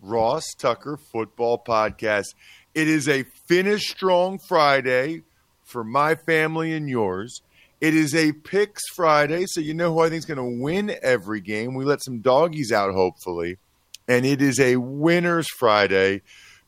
Ross 0.00 0.54
Tucker 0.54 0.96
Football 0.96 1.62
Podcast. 1.66 2.34
It 2.74 2.88
is 2.88 3.08
a 3.08 3.24
finish 3.24 3.88
strong 3.88 4.38
Friday 4.38 5.22
for 5.62 5.82
my 5.82 6.14
family 6.14 6.72
and 6.72 6.88
yours. 6.88 7.42
It 7.80 7.94
is 7.94 8.14
a 8.14 8.32
picks 8.32 8.82
Friday, 8.94 9.44
so 9.46 9.60
you 9.60 9.74
know 9.74 9.92
who 9.92 10.00
I 10.00 10.08
think 10.08 10.18
is 10.18 10.24
going 10.24 10.38
to 10.38 10.62
win 10.62 10.96
every 11.02 11.40
game. 11.40 11.74
We 11.74 11.84
let 11.84 12.02
some 12.02 12.20
doggies 12.20 12.72
out, 12.72 12.92
hopefully. 12.94 13.58
And 14.08 14.24
it 14.24 14.40
is 14.40 14.58
a 14.60 14.76
winners 14.76 15.48
Friday 15.48 16.22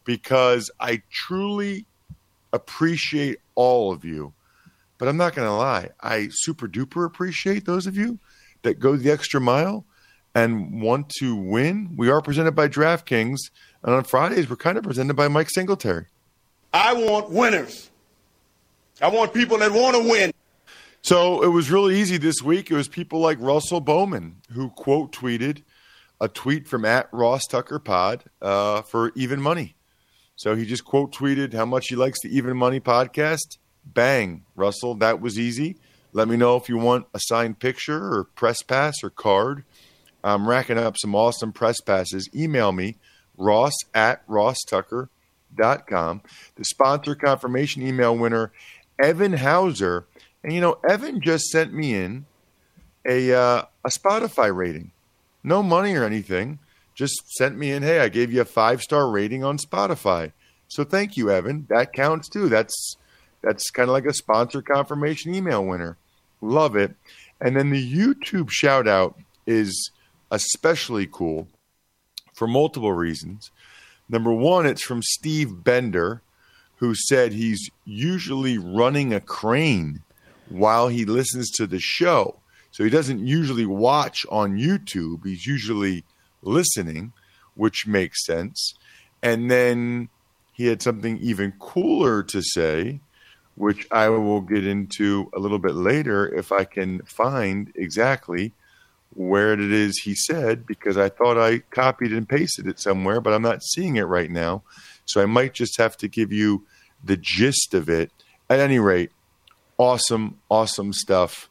because 0.05 0.71
I 0.81 1.03
truly 1.11 1.87
appreciate 2.53 3.39
all 3.55 3.93
of 3.93 4.05
you. 4.05 4.33
But 4.99 5.09
I'm 5.09 5.17
not 5.17 5.34
going 5.34 5.47
to 5.47 5.55
lie, 5.55 5.91
I 6.01 6.29
super 6.31 6.67
duper 6.67 7.06
appreciate 7.06 7.65
those 7.65 7.87
of 7.87 7.97
you 7.97 8.19
that 8.62 8.81
go 8.81 8.97
the 8.97 9.11
extra 9.11 9.41
mile 9.41 9.84
and 10.34 10.81
want 10.81 11.09
to 11.19 11.34
win. 11.34 11.95
We 11.97 12.11
are 12.11 12.21
presented 12.21 12.53
by 12.53 12.69
DraftKings, 12.69 13.39
and 13.83 13.95
on 13.95 14.05
Fridays 14.05 14.48
we're 14.48 14.57
kind 14.57 14.79
of 14.79 14.84
presented 14.84 15.15
by 15.15 15.29
Mike 15.29 15.51
Singletary. 15.51 16.07
I 16.73 16.93
want 16.95 17.31
winners. 17.31 17.91
I 19.01 19.09
want 19.09 19.33
people 19.33 19.59
that 19.59 19.73
want 19.73 19.97
to 19.97 20.11
win. 20.11 20.33
So 21.03 21.43
it 21.43 21.49
was 21.49 21.71
really 21.71 21.99
easy 21.99 22.17
this 22.17 22.43
week. 22.43 22.71
It 22.71 22.75
was 22.75 22.89
people 22.89 23.21
like 23.21 23.39
Russell 23.41 23.81
Bowman 23.81 24.37
who 24.53 24.71
quote 24.71 25.12
tweeted 25.12 25.62
a 26.21 26.29
tweet 26.29 26.67
from 26.67 26.84
at 26.84 27.09
Ross 27.12 27.47
Tucker 27.47 27.79
Pod 27.79 28.25
uh, 28.43 28.83
for 28.83 29.12
even 29.15 29.41
money. 29.41 29.77
So 30.37 30.55
he 30.55 30.65
just 30.66 30.84
quote 30.84 31.12
tweeted 31.12 31.53
how 31.53 31.65
much 31.65 31.89
he 31.89 31.97
likes 31.97 32.19
the 32.22 32.37
Even 32.37 32.56
Money 32.56 32.81
podcast. 32.81 33.59
Bang, 33.84 34.45
Russell, 34.55 34.95
that 34.97 35.21
was 35.21 35.39
easy. 35.39 35.77
Let 36.12 36.28
me 36.28 36.37
know 36.37 36.56
if 36.56 36.69
you 36.69 36.77
want 36.78 37.06
a 37.15 37.21
signed 37.21 37.59
picture 37.59 38.15
or 38.15 38.25
press 38.25 38.62
pass 38.62 38.97
or 39.03 39.10
card. 39.10 39.65
I'm 40.23 40.49
racking 40.49 40.79
up 40.79 40.97
some 40.99 41.15
awesome 41.15 41.53
press 41.53 41.81
passes. 41.81 42.29
Email 42.34 42.73
me, 42.73 42.97
ross 43.37 43.75
at 43.95 44.27
rosstucker.com. 44.27 46.23
The 46.56 46.65
sponsor 46.65 47.15
confirmation 47.15 47.83
email 47.83 48.17
winner, 48.17 48.53
Evan 49.03 49.34
Hauser. 49.34 50.07
And, 50.43 50.53
you 50.53 50.61
know, 50.61 50.78
Evan 50.89 51.21
just 51.21 51.47
sent 51.47 51.73
me 51.73 51.95
in 51.95 52.27
a, 53.07 53.33
uh, 53.33 53.62
a 53.84 53.89
Spotify 53.89 54.55
rating. 54.55 54.93
No 55.43 55.62
money 55.62 55.95
or 55.95 56.05
anything. 56.05 56.59
Just 56.95 57.28
sent 57.31 57.57
me 57.57 57.71
in, 57.71 57.83
hey, 57.83 58.01
I 58.01 58.09
gave 58.09 58.33
you 58.33 58.41
a 58.41 58.45
five 58.45 58.83
star 58.83 59.09
rating 59.09 59.45
on 59.45 59.57
Spotify. 59.57 60.33
So 60.67 60.84
thank 60.84 61.17
you, 61.17 61.31
Evan. 61.31 61.67
That 61.71 61.93
counts 61.93 62.28
too. 62.28 62.49
That's 62.49 62.97
that's 63.43 63.71
kind 63.71 63.89
of 63.89 63.93
like 63.93 64.05
a 64.05 64.12
sponsor 64.12 64.62
confirmation 64.62 65.34
email 65.34 65.65
winner. 65.65 65.97
Love 66.41 66.77
it. 66.77 66.95
And 67.41 67.57
then 67.57 67.71
the 67.71 67.95
YouTube 67.95 68.51
shout 68.51 68.89
out 68.89 69.17
is 69.47 69.91
especially 70.31 71.09
cool 71.11 71.49
for 72.33 72.47
multiple 72.47 72.93
reasons. 72.93 73.50
Number 74.09 74.33
one, 74.33 74.66
it's 74.66 74.83
from 74.83 75.03
Steve 75.03 75.65
Bender, 75.65 76.22
who 76.77 76.94
said 76.94 77.33
he's 77.33 77.71
usually 77.84 78.56
running 78.56 79.12
a 79.12 79.21
crane 79.21 80.03
while 80.49 80.89
he 80.89 81.05
listens 81.05 81.50
to 81.53 81.66
the 81.66 81.81
show. 81.81 82.37
So 82.71 82.84
he 82.84 82.91
doesn't 82.91 83.27
usually 83.27 83.66
watch 83.66 84.25
on 84.31 84.56
YouTube, 84.56 85.25
he's 85.25 85.47
usually 85.47 86.05
listening, 86.43 87.12
which 87.55 87.87
makes 87.87 88.25
sense. 88.25 88.75
And 89.22 89.50
then 89.50 90.09
he 90.53 90.66
had 90.66 90.83
something 90.83 91.19
even 91.19 91.53
cooler 91.59 92.22
to 92.22 92.43
say, 92.43 93.00
which 93.56 93.87
I 93.91 94.09
will 94.09 94.41
get 94.41 94.65
into 94.65 95.31
a 95.34 95.41
little 95.41 95.59
bit 95.59 95.75
later 95.75 96.33
if 96.33 96.53
I 96.53 96.65
can 96.65 97.03
find 97.03 97.72
exactly 97.75 98.53
where 99.15 99.53
it 99.53 99.61
is 99.61 99.99
he 99.99 100.15
said, 100.15 100.67
because 100.67 100.97
I 100.97 101.09
thought 101.09 101.39
I 101.39 101.59
copied 101.71 102.13
and 102.13 102.29
pasted 102.29 102.67
it 102.67 102.79
somewhere, 102.79 103.21
but 103.21 103.33
I'm 103.33 103.43
not 103.43 103.63
seeing 103.63 103.97
it 103.97 104.03
right 104.03 104.31
now. 104.31 104.63
So 105.05 105.23
I 105.23 105.27
might 105.27 105.55
just 105.55 105.79
have 105.79 105.97
to 105.99 106.09
give 106.09 106.33
you 106.33 106.67
the 107.03 107.17
gist 107.17 107.75
of 107.75 107.89
it. 107.89 108.13
At 108.51 108.61
any 108.61 108.79
rate, 108.79 109.11
awesome, 109.77 110.39
awesome 110.51 110.93
stuff 110.93 111.49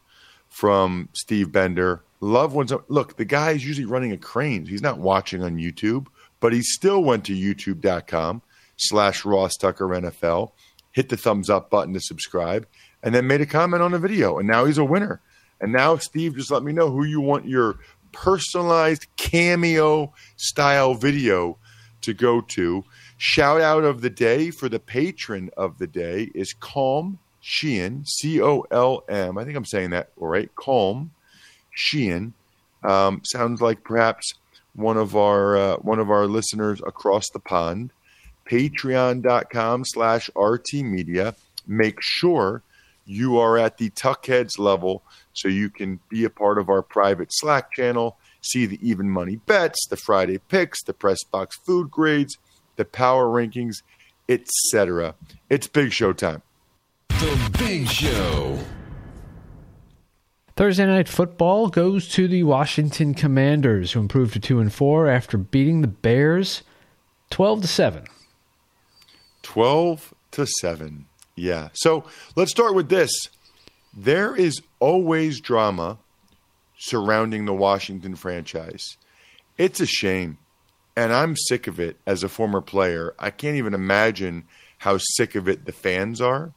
from 0.49 1.09
Steve 1.13 1.51
Bender. 1.51 2.03
Love 2.19 2.53
when 2.53 2.67
look, 2.87 3.17
the 3.17 3.25
guy 3.25 3.51
is 3.51 3.65
usually 3.65 3.85
running 3.85 4.11
a 4.11 4.17
crane. 4.17 4.65
He's 4.65 4.81
not 4.81 4.97
watching 4.97 5.43
on 5.43 5.57
YouTube, 5.57 6.07
but 6.39 6.53
he 6.53 6.61
still 6.61 7.03
went 7.03 7.25
to 7.25 7.33
youtube.com 7.33 8.41
slash 8.77 9.25
Ross 9.25 9.55
Tucker 9.55 9.85
NFL, 9.85 10.51
hit 10.91 11.09
the 11.09 11.17
thumbs 11.17 11.49
up 11.49 11.69
button 11.69 11.93
to 11.93 11.99
subscribe, 11.99 12.67
and 13.03 13.13
then 13.13 13.27
made 13.27 13.41
a 13.41 13.45
comment 13.45 13.83
on 13.83 13.91
the 13.91 13.99
video. 13.99 14.39
And 14.39 14.47
now 14.47 14.65
he's 14.65 14.77
a 14.77 14.85
winner. 14.85 15.21
And 15.59 15.71
now, 15.71 15.97
Steve, 15.97 16.35
just 16.35 16.51
let 16.51 16.63
me 16.63 16.71
know 16.71 16.91
who 16.91 17.03
you 17.03 17.21
want 17.21 17.47
your 17.47 17.77
personalized 18.11 19.07
cameo 19.15 20.13
style 20.35 20.93
video 20.93 21.57
to 22.01 22.13
go 22.13 22.41
to. 22.41 22.83
Shout 23.17 23.61
out 23.61 23.83
of 23.83 24.01
the 24.01 24.09
day 24.09 24.51
for 24.51 24.69
the 24.69 24.79
patron 24.79 25.49
of 25.57 25.77
the 25.77 25.87
day 25.87 26.29
is 26.35 26.53
Colm 26.59 27.17
Sheehan, 27.41 28.05
C 28.05 28.41
O 28.41 28.65
L 28.71 29.03
M. 29.09 29.37
I 29.37 29.43
think 29.43 29.57
I'm 29.57 29.65
saying 29.65 29.91
that 29.91 30.09
all 30.19 30.27
right. 30.27 30.53
Colm 30.55 31.09
Sheehan. 31.71 32.33
Um, 32.83 33.21
sounds 33.23 33.61
like 33.61 33.83
perhaps 33.83 34.33
one 34.75 34.97
of 34.97 35.15
our 35.15 35.57
uh, 35.57 35.77
one 35.77 35.99
of 35.99 36.11
our 36.11 36.27
listeners 36.27 36.81
across 36.85 37.29
the 37.29 37.39
pond. 37.39 37.91
Patreon.com 38.49 39.83
slash 39.85 40.29
RT 40.35 40.73
Media. 40.75 41.35
Make 41.65 41.97
sure 42.01 42.61
you 43.05 43.37
are 43.39 43.57
at 43.57 43.77
the 43.77 43.89
Tuckheads 43.89 44.59
level 44.59 45.03
so 45.37 45.47
you 45.47 45.69
can 45.69 45.99
be 46.09 46.23
a 46.23 46.29
part 46.29 46.57
of 46.57 46.69
our 46.69 46.81
private 46.81 47.29
Slack 47.31 47.71
channel, 47.71 48.17
see 48.41 48.65
the 48.65 48.79
even 48.81 49.09
money 49.09 49.37
bets, 49.45 49.87
the 49.87 49.95
Friday 49.95 50.39
picks, 50.49 50.83
the 50.83 50.93
press 50.93 51.23
box 51.23 51.55
food 51.65 51.91
grades, 51.91 52.37
the 52.75 52.85
power 52.85 53.27
rankings, 53.27 53.83
etc. 54.27 55.15
It's 55.49 55.67
big 55.67 55.93
show 55.93 56.13
time. 56.13 56.41
The 57.09 57.55
Big 57.57 57.87
Show. 57.87 58.59
Thursday 60.55 60.85
night 60.85 61.07
football 61.07 61.67
goes 61.67 62.07
to 62.09 62.27
the 62.27 62.43
Washington 62.43 63.13
Commanders, 63.13 63.91
who 63.91 63.99
improved 63.99 64.33
to 64.33 64.39
two 64.39 64.59
and 64.59 64.71
four 64.71 65.07
after 65.07 65.37
beating 65.37 65.81
the 65.81 65.87
Bears 65.87 66.61
twelve 67.29 67.61
to 67.61 67.67
seven. 67.67 68.05
Twelve 69.41 70.13
to 70.31 70.45
seven. 70.45 71.05
Yeah. 71.35 71.69
So 71.73 72.05
let's 72.35 72.51
start 72.51 72.75
with 72.75 72.89
this. 72.89 73.11
There 73.99 74.35
is 74.35 74.61
always 74.79 75.41
drama 75.41 75.97
surrounding 76.77 77.45
the 77.45 77.53
Washington 77.53 78.15
franchise. 78.15 78.95
It's 79.57 79.79
a 79.79 79.87
shame. 79.87 80.37
And 80.95 81.11
I'm 81.11 81.35
sick 81.35 81.65
of 81.65 81.79
it 81.79 81.97
as 82.05 82.21
a 82.21 82.29
former 82.29 82.61
player. 82.61 83.15
I 83.17 83.31
can't 83.31 83.57
even 83.57 83.73
imagine 83.73 84.43
how 84.77 84.99
sick 84.99 85.33
of 85.33 85.49
it 85.49 85.65
the 85.65 85.71
fans 85.71 86.21
are. 86.21 86.51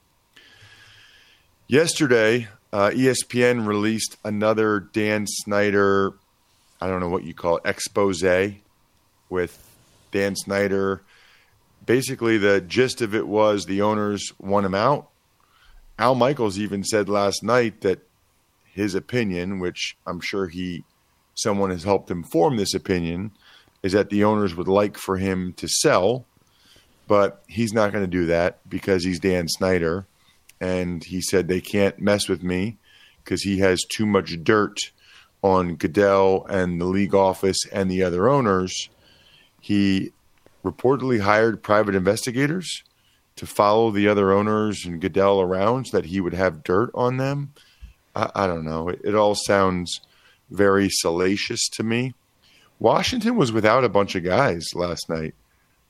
Yesterday, 1.67 2.49
uh, 2.75 2.91
ESPN 2.91 3.67
released 3.67 4.19
another 4.23 4.81
Dan 4.81 5.27
Snyder, 5.27 6.13
I 6.79 6.89
don't 6.89 7.01
know 7.01 7.09
what 7.09 7.25
you 7.25 7.33
call 7.33 7.57
it, 7.57 7.63
expose 7.65 8.23
with 9.31 9.77
Dan 10.13 10.37
Snyder. 10.37 11.03
Basically, 11.87 12.37
the 12.37 12.61
gist 12.61 13.01
of 13.01 13.15
it 13.15 13.27
was 13.27 13.65
the 13.65 13.81
owners 13.81 14.31
want 14.39 14.67
him 14.67 14.75
out. 14.75 15.10
Al 16.01 16.15
Michaels 16.15 16.59
even 16.59 16.83
said 16.83 17.11
last 17.11 17.43
night 17.43 17.83
that 17.83 18.01
his 18.73 18.95
opinion, 18.95 19.59
which 19.59 19.99
I'm 20.07 20.21
sure 20.21 20.49
he 20.49 20.83
someone 21.35 21.69
has 21.69 21.85
helped 21.85 22.11
him 22.11 22.25
form 22.25 22.57
this 22.57 22.73
opinion, 22.73 23.33
is 23.83 23.93
that 23.93 24.09
the 24.09 24.25
owners 24.25 24.55
would 24.55 24.67
like 24.67 24.97
for 24.97 25.19
him 25.19 25.53
to 25.55 25.69
sell, 25.69 26.25
but 27.07 27.43
he's 27.49 27.75
not 27.75 27.93
going 27.93 28.03
to 28.03 28.11
do 28.11 28.25
that 28.27 28.67
because 28.69 29.05
he's 29.05 29.21
Dan 29.21 29.47
Snyder. 29.47 30.07
And 30.59 31.05
he 31.05 31.21
said 31.21 31.49
they 31.49 31.61
can't 31.61 32.01
mess 32.01 32.29
with 32.31 32.43
me 32.43 32.79
because 33.23 33.43
he 33.43 33.59
has 33.59 33.85
too 33.85 34.07
much 34.07 34.43
dirt 34.43 34.79
on 35.43 35.77
Goodell 35.77 36.47
and 36.49 36.81
the 36.81 36.87
league 36.87 37.15
office 37.15 37.67
and 37.71 37.91
the 37.91 38.03
other 38.03 38.27
owners. 38.27 38.89
He 39.61 40.13
reportedly 40.65 41.21
hired 41.21 41.63
private 41.63 41.95
investigators 41.95 42.85
to 43.41 43.47
follow 43.47 43.91
the 43.91 44.07
other 44.07 44.33
owners 44.33 44.85
and 44.85 45.01
Goodell 45.01 45.41
around 45.41 45.87
so 45.87 45.97
that 45.97 46.05
he 46.05 46.21
would 46.21 46.35
have 46.35 46.63
dirt 46.63 46.91
on 46.95 47.17
them. 47.17 47.55
I, 48.15 48.31
I 48.35 48.47
don't 48.47 48.67
know. 48.67 48.91
It, 48.91 49.01
it 49.03 49.15
all 49.15 49.35
sounds 49.35 50.03
very 50.51 50.91
salacious 50.91 51.67
to 51.71 51.83
me. 51.83 52.13
Washington 52.79 53.37
was 53.37 53.51
without 53.51 53.83
a 53.83 53.89
bunch 53.89 54.15
of 54.15 54.25
guys 54.25 54.67
last 54.75 55.09
night. 55.09 55.35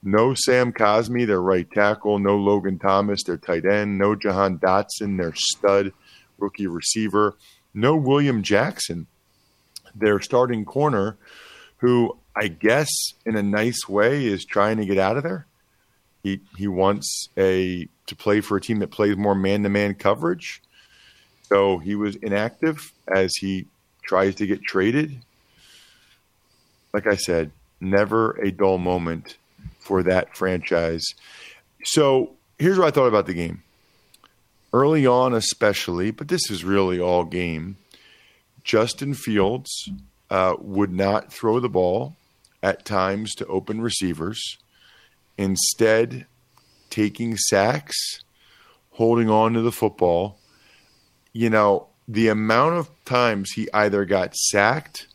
No 0.01 0.33
Sam 0.33 0.71
Cosmi, 0.71 1.27
their 1.27 1.41
right 1.41 1.69
tackle. 1.69 2.19
No 2.19 2.37
Logan 2.37 2.79
Thomas, 2.79 3.21
their 3.23 3.35
tight 3.35 3.65
end. 3.65 3.97
No 3.97 4.15
Jahan 4.15 4.57
Dotson, 4.57 5.17
their 5.17 5.33
stud 5.35 5.91
rookie 6.37 6.67
receiver. 6.67 7.35
No 7.73 7.97
William 7.97 8.43
Jackson, 8.43 9.07
their 9.93 10.21
starting 10.21 10.63
corner, 10.63 11.17
who 11.79 12.17
I 12.33 12.47
guess 12.47 12.87
in 13.25 13.35
a 13.35 13.43
nice 13.43 13.89
way 13.89 14.25
is 14.25 14.45
trying 14.45 14.77
to 14.77 14.85
get 14.85 14.97
out 14.97 15.17
of 15.17 15.23
there. 15.23 15.47
He 16.23 16.41
he 16.57 16.67
wants 16.67 17.29
a 17.37 17.87
to 18.07 18.15
play 18.15 18.41
for 18.41 18.57
a 18.57 18.61
team 18.61 18.79
that 18.79 18.91
plays 18.91 19.17
more 19.17 19.35
man 19.35 19.63
to 19.63 19.69
man 19.69 19.95
coverage. 19.95 20.61
So 21.43 21.79
he 21.79 21.95
was 21.95 22.15
inactive 22.17 22.91
as 23.13 23.35
he 23.35 23.67
tries 24.03 24.35
to 24.35 24.47
get 24.47 24.63
traded. 24.63 25.17
Like 26.93 27.07
I 27.07 27.15
said, 27.15 27.51
never 27.79 28.31
a 28.33 28.51
dull 28.51 28.77
moment 28.77 29.37
for 29.79 30.03
that 30.03 30.35
franchise. 30.35 31.03
So 31.83 32.31
here's 32.59 32.77
what 32.77 32.87
I 32.87 32.91
thought 32.91 33.07
about 33.07 33.25
the 33.25 33.33
game. 33.33 33.63
Early 34.73 35.05
on, 35.05 35.33
especially, 35.33 36.11
but 36.11 36.29
this 36.29 36.49
is 36.49 36.63
really 36.63 36.99
all 36.99 37.25
game. 37.25 37.77
Justin 38.63 39.13
Fields 39.13 39.89
uh, 40.29 40.55
would 40.59 40.93
not 40.93 41.33
throw 41.33 41.59
the 41.59 41.69
ball 41.69 42.15
at 42.63 42.85
times 42.85 43.33
to 43.35 43.45
open 43.47 43.81
receivers, 43.81 44.57
instead, 45.37 46.25
taking 46.89 47.37
sacks, 47.37 47.95
holding 48.91 49.29
on 49.29 49.53
to 49.53 49.61
the 49.61 49.71
football. 49.71 50.37
You 51.33 51.49
know, 51.49 51.87
the 52.07 52.27
amount 52.27 52.75
of 52.75 52.89
times 53.05 53.51
he 53.51 53.69
either 53.73 54.05
got 54.05 54.35
sacked 54.35 55.07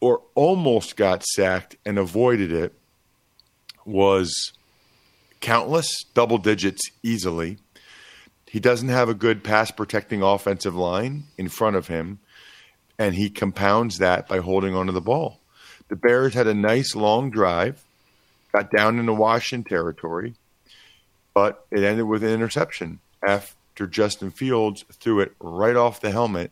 or 0.00 0.22
almost 0.34 0.96
got 0.96 1.24
sacked 1.24 1.76
and 1.84 1.98
avoided 1.98 2.52
it 2.52 2.72
was 3.84 4.52
countless, 5.40 6.04
double 6.14 6.38
digits 6.38 6.82
easily. 7.02 7.58
He 8.46 8.60
doesn't 8.60 8.88
have 8.88 9.08
a 9.08 9.14
good 9.14 9.44
pass 9.44 9.70
protecting 9.70 10.22
offensive 10.22 10.74
line 10.74 11.24
in 11.36 11.48
front 11.48 11.76
of 11.76 11.88
him, 11.88 12.18
and 12.98 13.14
he 13.14 13.28
compounds 13.28 13.98
that 13.98 14.26
by 14.26 14.38
holding 14.38 14.74
onto 14.74 14.92
the 14.92 15.00
ball. 15.00 15.40
The 15.88 15.96
Bears 15.96 16.34
had 16.34 16.46
a 16.46 16.54
nice 16.54 16.94
long 16.94 17.30
drive, 17.30 17.84
got 18.52 18.70
down 18.70 18.98
into 18.98 19.12
Washington 19.12 19.68
territory, 19.68 20.34
but 21.34 21.66
it 21.70 21.84
ended 21.84 22.06
with 22.06 22.22
an 22.24 22.30
interception 22.30 23.00
after 23.26 23.86
Justin 23.86 24.30
Fields 24.30 24.84
threw 24.92 25.20
it 25.20 25.32
right 25.40 25.76
off 25.76 26.00
the 26.00 26.10
helmet 26.10 26.50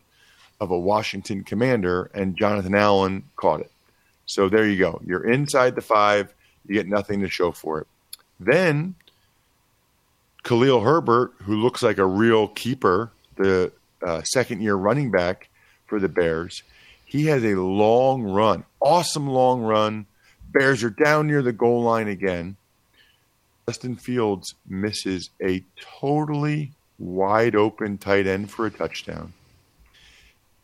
of 0.60 0.70
a 0.70 0.78
Washington 0.78 1.44
commander, 1.44 2.10
and 2.14 2.36
Jonathan 2.36 2.74
Allen 2.74 3.24
caught 3.36 3.60
it. 3.60 3.70
So 4.24 4.48
there 4.48 4.66
you 4.66 4.78
go. 4.78 5.00
You're 5.04 5.28
inside 5.28 5.74
the 5.74 5.82
five, 5.82 6.32
you 6.66 6.74
get 6.74 6.88
nothing 6.88 7.20
to 7.20 7.28
show 7.28 7.52
for 7.52 7.80
it. 7.80 7.86
Then 8.40 8.94
Khalil 10.44 10.80
Herbert, 10.80 11.32
who 11.42 11.56
looks 11.56 11.82
like 11.82 11.98
a 11.98 12.06
real 12.06 12.48
keeper, 12.48 13.10
the 13.36 13.72
uh, 14.02 14.22
second 14.22 14.62
year 14.62 14.74
running 14.74 15.10
back 15.10 15.48
for 15.86 16.00
the 16.00 16.08
Bears, 16.08 16.62
he 17.04 17.26
has 17.26 17.44
a 17.44 17.54
long 17.54 18.22
run, 18.22 18.64
awesome 18.80 19.28
long 19.28 19.62
run. 19.62 20.06
Bears 20.56 20.82
are 20.82 20.90
down 20.90 21.26
near 21.26 21.42
the 21.42 21.52
goal 21.52 21.82
line 21.82 22.08
again. 22.08 22.56
Justin 23.68 23.96
Fields 23.96 24.54
misses 24.66 25.28
a 25.42 25.62
totally 26.00 26.72
wide 26.98 27.54
open 27.54 27.98
tight 27.98 28.26
end 28.26 28.50
for 28.50 28.64
a 28.64 28.70
touchdown. 28.70 29.34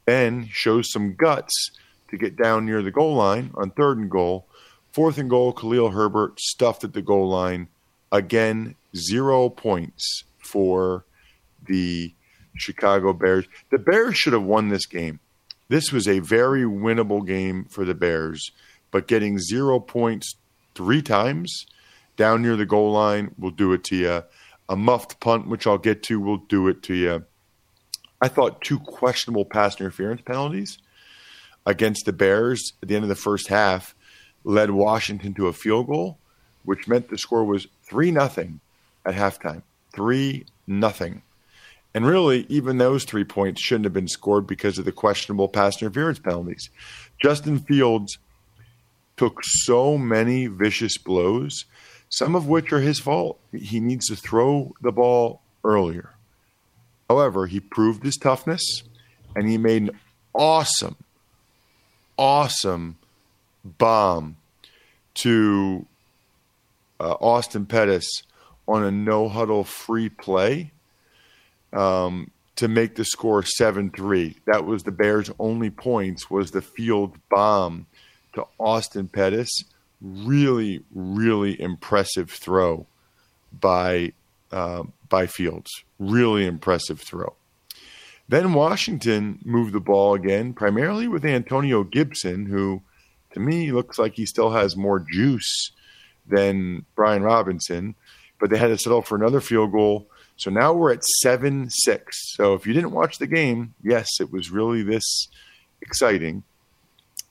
Ben 0.06 0.48
shows 0.50 0.90
some 0.90 1.14
guts 1.14 1.72
to 2.08 2.16
get 2.16 2.36
down 2.36 2.64
near 2.64 2.80
the 2.80 2.90
goal 2.90 3.14
line 3.14 3.50
on 3.54 3.70
third 3.70 3.98
and 3.98 4.10
goal. 4.10 4.46
Fourth 4.92 5.18
and 5.18 5.28
goal, 5.28 5.52
Khalil 5.52 5.90
Herbert 5.90 6.40
stuffed 6.40 6.84
at 6.84 6.94
the 6.94 7.02
goal 7.02 7.28
line. 7.28 7.68
Again, 8.10 8.76
zero 8.96 9.50
points 9.50 10.24
for 10.38 11.04
the 11.66 12.14
Chicago 12.56 13.12
Bears. 13.12 13.44
The 13.70 13.78
Bears 13.78 14.16
should 14.16 14.32
have 14.32 14.42
won 14.42 14.70
this 14.70 14.86
game. 14.86 15.20
This 15.68 15.92
was 15.92 16.08
a 16.08 16.20
very 16.20 16.62
winnable 16.62 17.26
game 17.26 17.64
for 17.64 17.84
the 17.84 17.94
Bears, 17.94 18.52
but 18.92 19.08
getting 19.08 19.40
zero 19.40 19.80
points 19.80 20.36
three 20.76 21.02
times 21.02 21.66
down 22.16 22.42
near 22.42 22.56
the 22.56 22.66
goal 22.66 22.92
line 22.92 23.34
will 23.36 23.50
do 23.50 23.72
it 23.72 23.82
to 23.84 23.96
you. 23.96 24.22
A 24.68 24.76
muffed 24.76 25.18
punt, 25.18 25.48
which 25.48 25.66
I'll 25.66 25.78
get 25.78 26.04
to, 26.04 26.20
will 26.20 26.36
do 26.36 26.68
it 26.68 26.84
to 26.84 26.94
you. 26.94 27.24
I 28.20 28.28
thought 28.28 28.62
two 28.62 28.78
questionable 28.78 29.44
pass 29.44 29.80
interference 29.80 30.22
penalties 30.22 30.78
against 31.66 32.06
the 32.06 32.12
Bears 32.12 32.74
at 32.80 32.88
the 32.88 32.94
end 32.94 33.04
of 33.04 33.08
the 33.08 33.16
first 33.16 33.48
half 33.48 33.96
led 34.44 34.70
Washington 34.70 35.34
to 35.34 35.48
a 35.48 35.52
field 35.52 35.88
goal, 35.88 36.18
which 36.64 36.86
meant 36.86 37.08
the 37.08 37.18
score 37.18 37.44
was 37.44 37.66
3 37.88 38.12
nothing 38.12 38.60
at 39.04 39.14
halftime. 39.14 39.62
3 39.92 40.46
nothing. 40.66 41.22
And 41.94 42.06
really, 42.06 42.46
even 42.48 42.78
those 42.78 43.04
three 43.04 43.24
points 43.24 43.60
shouldn't 43.60 43.84
have 43.84 43.92
been 43.92 44.08
scored 44.08 44.46
because 44.46 44.78
of 44.78 44.84
the 44.84 44.92
questionable 44.92 45.48
pass 45.48 45.82
interference 45.82 46.18
penalties. 46.18 46.70
Justin 47.20 47.58
Fields 47.58 48.18
took 49.22 49.40
so 49.44 49.96
many 49.96 50.48
vicious 50.48 50.98
blows, 50.98 51.64
some 52.08 52.34
of 52.34 52.48
which 52.48 52.72
are 52.72 52.80
his 52.80 52.98
fault. 52.98 53.38
He 53.52 53.78
needs 53.78 54.08
to 54.08 54.16
throw 54.16 54.74
the 54.80 54.90
ball 54.90 55.42
earlier. 55.62 56.10
However, 57.08 57.46
he 57.46 57.60
proved 57.60 58.02
his 58.02 58.16
toughness 58.16 58.82
and 59.36 59.48
he 59.48 59.58
made 59.58 59.82
an 59.82 59.90
awesome, 60.34 60.96
awesome 62.18 62.98
bomb 63.64 64.38
to 65.14 65.86
uh, 66.98 67.12
Austin 67.20 67.64
Pettis 67.64 68.24
on 68.66 68.82
a 68.82 68.90
no 68.90 69.28
huddle 69.28 69.62
free 69.62 70.08
play 70.08 70.72
um, 71.72 72.28
to 72.56 72.66
make 72.66 72.96
the 72.96 73.04
score 73.04 73.42
7-3. 73.42 74.34
That 74.46 74.64
was 74.64 74.82
the 74.82 74.90
Bears' 74.90 75.30
only 75.38 75.70
points 75.70 76.28
was 76.28 76.50
the 76.50 76.60
field 76.60 77.16
bomb 77.30 77.86
to 78.34 78.46
Austin 78.58 79.08
Pettis. 79.08 79.64
Really, 80.00 80.82
really 80.94 81.60
impressive 81.60 82.30
throw 82.30 82.86
by 83.52 84.12
uh, 84.50 84.84
by 85.08 85.26
Fields. 85.26 85.70
Really 85.98 86.46
impressive 86.46 87.00
throw. 87.00 87.34
Then 88.28 88.54
Washington 88.54 89.38
moved 89.44 89.74
the 89.74 89.80
ball 89.80 90.14
again, 90.14 90.54
primarily 90.54 91.06
with 91.08 91.24
Antonio 91.24 91.84
Gibson, 91.84 92.46
who 92.46 92.82
to 93.32 93.40
me 93.40 93.72
looks 93.72 93.98
like 93.98 94.14
he 94.14 94.26
still 94.26 94.50
has 94.50 94.76
more 94.76 95.00
juice 95.00 95.72
than 96.26 96.84
Brian 96.94 97.22
Robinson. 97.22 97.94
But 98.40 98.50
they 98.50 98.58
had 98.58 98.68
to 98.68 98.78
settle 98.78 99.02
for 99.02 99.14
another 99.14 99.40
field 99.40 99.70
goal 99.70 100.08
so 100.42 100.50
now 100.50 100.72
we're 100.72 100.92
at 100.92 101.04
7 101.04 101.70
6. 101.70 102.34
So 102.34 102.54
if 102.54 102.66
you 102.66 102.72
didn't 102.72 102.90
watch 102.90 103.18
the 103.18 103.26
game, 103.28 103.74
yes, 103.82 104.08
it 104.20 104.32
was 104.32 104.50
really 104.50 104.82
this 104.82 105.28
exciting. 105.80 106.42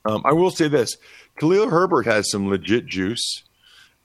Um, 0.06 0.22
I 0.26 0.34
will 0.34 0.52
say 0.52 0.68
this 0.68 0.98
Khalil 1.40 1.70
Herbert 1.70 2.06
has 2.06 2.30
some 2.30 2.50
legit 2.50 2.86
juice 2.86 3.44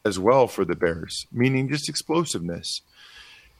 as 0.04 0.18
well 0.18 0.46
for 0.46 0.64
the 0.64 0.76
Bears, 0.76 1.26
meaning 1.32 1.68
just 1.68 1.88
explosiveness. 1.88 2.80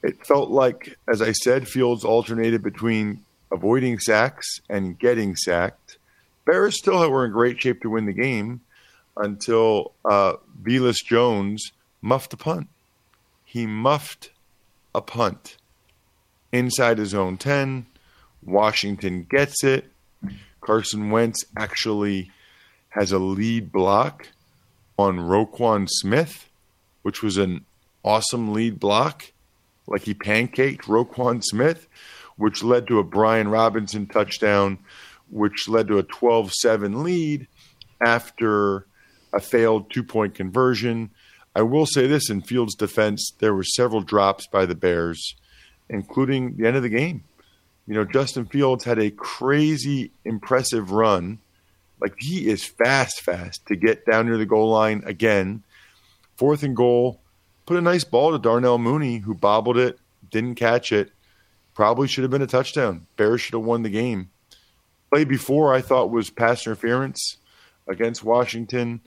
It 0.02 0.24
felt 0.26 0.50
like, 0.50 0.96
as 1.08 1.20
I 1.20 1.32
said, 1.32 1.66
Fields 1.66 2.04
alternated 2.04 2.62
between 2.62 3.24
avoiding 3.50 3.98
sacks 3.98 4.46
and 4.68 4.98
getting 4.98 5.34
sacked. 5.34 5.98
Bears 6.44 6.78
still 6.78 7.10
were 7.10 7.24
in 7.24 7.32
great 7.32 7.60
shape 7.60 7.82
to 7.82 7.90
win 7.90 8.06
the 8.06 8.12
game 8.12 8.60
until 9.16 9.92
uh, 10.04 10.34
Velus 10.62 11.04
Jones 11.04 11.72
muffed 12.02 12.32
a 12.34 12.36
punt. 12.36 12.68
He 13.44 13.66
muffed 13.66 14.30
a 14.94 15.00
punt. 15.00 15.56
inside 16.52 16.98
his 16.98 17.14
own 17.14 17.36
10. 17.36 17.86
Washington 18.44 19.26
gets 19.28 19.64
it. 19.64 19.90
Carson 20.66 21.10
Wentz 21.10 21.44
actually 21.56 22.32
has 22.88 23.12
a 23.12 23.20
lead 23.20 23.70
block 23.70 24.28
on 24.98 25.16
Roquan 25.16 25.86
Smith, 25.88 26.48
which 27.02 27.22
was 27.22 27.36
an 27.36 27.64
awesome 28.02 28.52
lead 28.52 28.80
block. 28.80 29.32
Like 29.86 30.02
he 30.02 30.12
pancaked 30.12 30.82
Roquan 30.82 31.40
Smith, 31.44 31.86
which 32.36 32.64
led 32.64 32.88
to 32.88 32.98
a 32.98 33.04
Brian 33.04 33.46
Robinson 33.46 34.08
touchdown, 34.08 34.78
which 35.30 35.68
led 35.68 35.86
to 35.86 35.98
a 35.98 36.02
12 36.02 36.52
7 36.52 37.04
lead 37.04 37.46
after 38.04 38.86
a 39.32 39.38
failed 39.38 39.92
two 39.92 40.02
point 40.02 40.34
conversion. 40.34 41.10
I 41.54 41.62
will 41.62 41.86
say 41.86 42.08
this 42.08 42.28
in 42.28 42.42
Fields' 42.42 42.74
defense, 42.74 43.30
there 43.38 43.54
were 43.54 43.62
several 43.62 44.00
drops 44.00 44.48
by 44.48 44.66
the 44.66 44.74
Bears, 44.74 45.36
including 45.88 46.56
the 46.56 46.66
end 46.66 46.76
of 46.76 46.82
the 46.82 46.88
game. 46.88 47.22
You 47.86 47.94
know, 47.94 48.04
Justin 48.04 48.46
Fields 48.46 48.84
had 48.84 48.98
a 48.98 49.10
crazy, 49.10 50.10
impressive 50.24 50.90
run. 50.90 51.38
Like 52.00 52.14
he 52.18 52.48
is 52.48 52.64
fast, 52.64 53.20
fast 53.20 53.66
to 53.66 53.76
get 53.76 54.04
down 54.04 54.26
near 54.26 54.36
the 54.36 54.46
goal 54.46 54.70
line 54.70 55.02
again. 55.06 55.62
Fourth 56.36 56.62
and 56.62 56.76
goal, 56.76 57.20
put 57.64 57.76
a 57.76 57.80
nice 57.80 58.04
ball 58.04 58.32
to 58.32 58.38
Darnell 58.38 58.78
Mooney, 58.78 59.18
who 59.18 59.34
bobbled 59.34 59.78
it, 59.78 59.98
didn't 60.30 60.56
catch 60.56 60.92
it. 60.92 61.12
Probably 61.74 62.08
should 62.08 62.24
have 62.24 62.30
been 62.30 62.42
a 62.42 62.46
touchdown. 62.46 63.06
Bears 63.16 63.40
should 63.40 63.54
have 63.54 63.64
won 63.64 63.82
the 63.82 63.90
game. 63.90 64.30
Play 65.10 65.24
before 65.24 65.72
I 65.72 65.80
thought 65.80 66.10
was 66.10 66.30
pass 66.30 66.66
interference 66.66 67.36
against 67.86 68.24
Washington. 68.24 69.00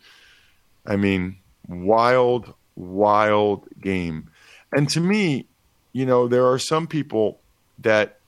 I 0.86 0.96
mean, 0.96 1.38
wild, 1.68 2.54
wild 2.76 3.68
game. 3.82 4.30
And 4.72 4.90
to 4.90 5.00
me, 5.00 5.48
you 5.94 6.06
know, 6.06 6.28
there 6.28 6.48
are 6.48 6.60
some 6.60 6.88
people 6.88 7.40
that 7.80 8.19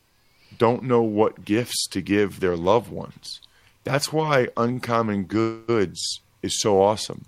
don't 0.62 0.84
know 0.84 1.02
what 1.02 1.44
gifts 1.44 1.88
to 1.88 2.00
give 2.02 2.40
their 2.40 2.56
loved 2.56 2.92
ones. 2.92 3.42
That's 3.84 4.14
why 4.14 4.50
Uncommon 4.56 5.24
Goods 5.24 6.20
is 6.44 6.62
so 6.62 6.80
awesome. 6.80 7.26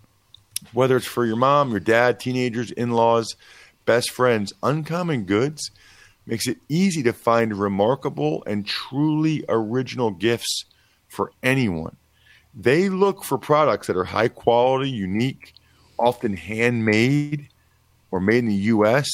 Whether 0.71 0.97
it's 0.97 1.07
for 1.07 1.25
your 1.25 1.35
mom, 1.35 1.71
your 1.71 1.79
dad, 1.79 2.19
teenagers, 2.19 2.69
in 2.69 2.91
laws, 2.91 3.35
best 3.85 4.11
friends, 4.11 4.53
Uncommon 4.61 5.23
Goods 5.23 5.71
makes 6.27 6.45
it 6.45 6.59
easy 6.69 7.01
to 7.01 7.11
find 7.11 7.57
remarkable 7.57 8.43
and 8.45 8.67
truly 8.67 9.43
original 9.49 10.11
gifts 10.11 10.65
for 11.07 11.31
anyone. 11.41 11.95
They 12.53 12.87
look 12.87 13.23
for 13.23 13.39
products 13.39 13.87
that 13.87 13.97
are 13.97 14.03
high 14.03 14.27
quality, 14.27 14.91
unique, 14.91 15.55
often 15.97 16.37
handmade 16.37 17.47
or 18.11 18.19
made 18.19 18.43
in 18.43 18.49
the 18.49 18.69
US. 18.75 19.09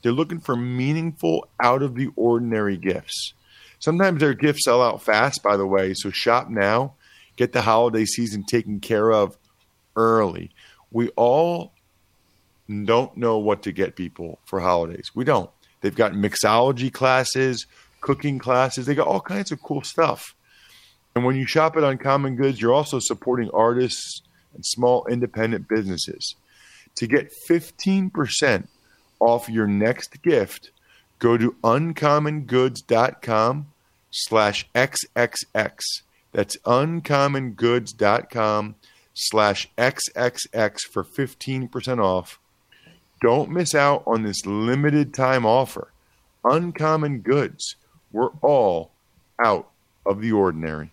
They're 0.00 0.10
looking 0.10 0.40
for 0.40 0.56
meaningful, 0.56 1.46
out 1.62 1.82
of 1.82 1.96
the 1.96 2.08
ordinary 2.16 2.78
gifts. 2.78 3.34
Sometimes 3.80 4.20
their 4.20 4.34
gifts 4.34 4.64
sell 4.64 4.82
out 4.82 5.02
fast, 5.02 5.42
by 5.42 5.56
the 5.56 5.66
way. 5.66 5.94
So 5.94 6.10
shop 6.10 6.48
now, 6.48 6.94
get 7.36 7.52
the 7.52 7.62
holiday 7.62 8.04
season 8.04 8.44
taken 8.44 8.80
care 8.80 9.12
of 9.12 9.36
early. 9.96 10.50
We 10.90 11.08
all 11.10 11.72
don't 12.68 13.16
know 13.16 13.38
what 13.38 13.62
to 13.62 13.72
get 13.72 13.96
people 13.96 14.38
for 14.44 14.60
holidays. 14.60 15.12
We 15.14 15.24
don't. 15.24 15.50
They've 15.80 15.94
got 15.94 16.12
mixology 16.12 16.92
classes, 16.92 17.66
cooking 18.00 18.38
classes. 18.38 18.86
They 18.86 18.94
got 18.94 19.06
all 19.06 19.20
kinds 19.20 19.52
of 19.52 19.62
cool 19.62 19.82
stuff. 19.82 20.34
And 21.14 21.24
when 21.24 21.36
you 21.36 21.46
shop 21.46 21.76
at 21.76 21.84
Uncommon 21.84 22.36
Goods, 22.36 22.60
you're 22.60 22.74
also 22.74 22.98
supporting 23.00 23.50
artists 23.52 24.22
and 24.54 24.64
small 24.64 25.06
independent 25.06 25.68
businesses. 25.68 26.34
To 26.96 27.06
get 27.06 27.32
15% 27.48 28.68
off 29.20 29.48
your 29.48 29.66
next 29.66 30.22
gift, 30.22 30.70
go 31.18 31.36
to 31.36 31.54
uncommongoods.com 31.62 33.66
slash 34.10 34.68
xxx. 34.74 35.78
That's 36.32 36.56
uncommongoods.com 36.58 38.74
slash 39.14 39.68
xxx 39.76 40.80
for 40.92 41.04
15% 41.04 42.02
off. 42.02 42.38
Don't 43.20 43.50
miss 43.50 43.74
out 43.74 44.04
on 44.06 44.22
this 44.22 44.46
limited 44.46 45.12
time 45.12 45.44
offer. 45.44 45.90
Uncommon 46.44 47.18
Goods. 47.20 47.74
We're 48.12 48.30
all 48.42 48.92
out 49.44 49.70
of 50.06 50.20
the 50.20 50.30
ordinary. 50.32 50.92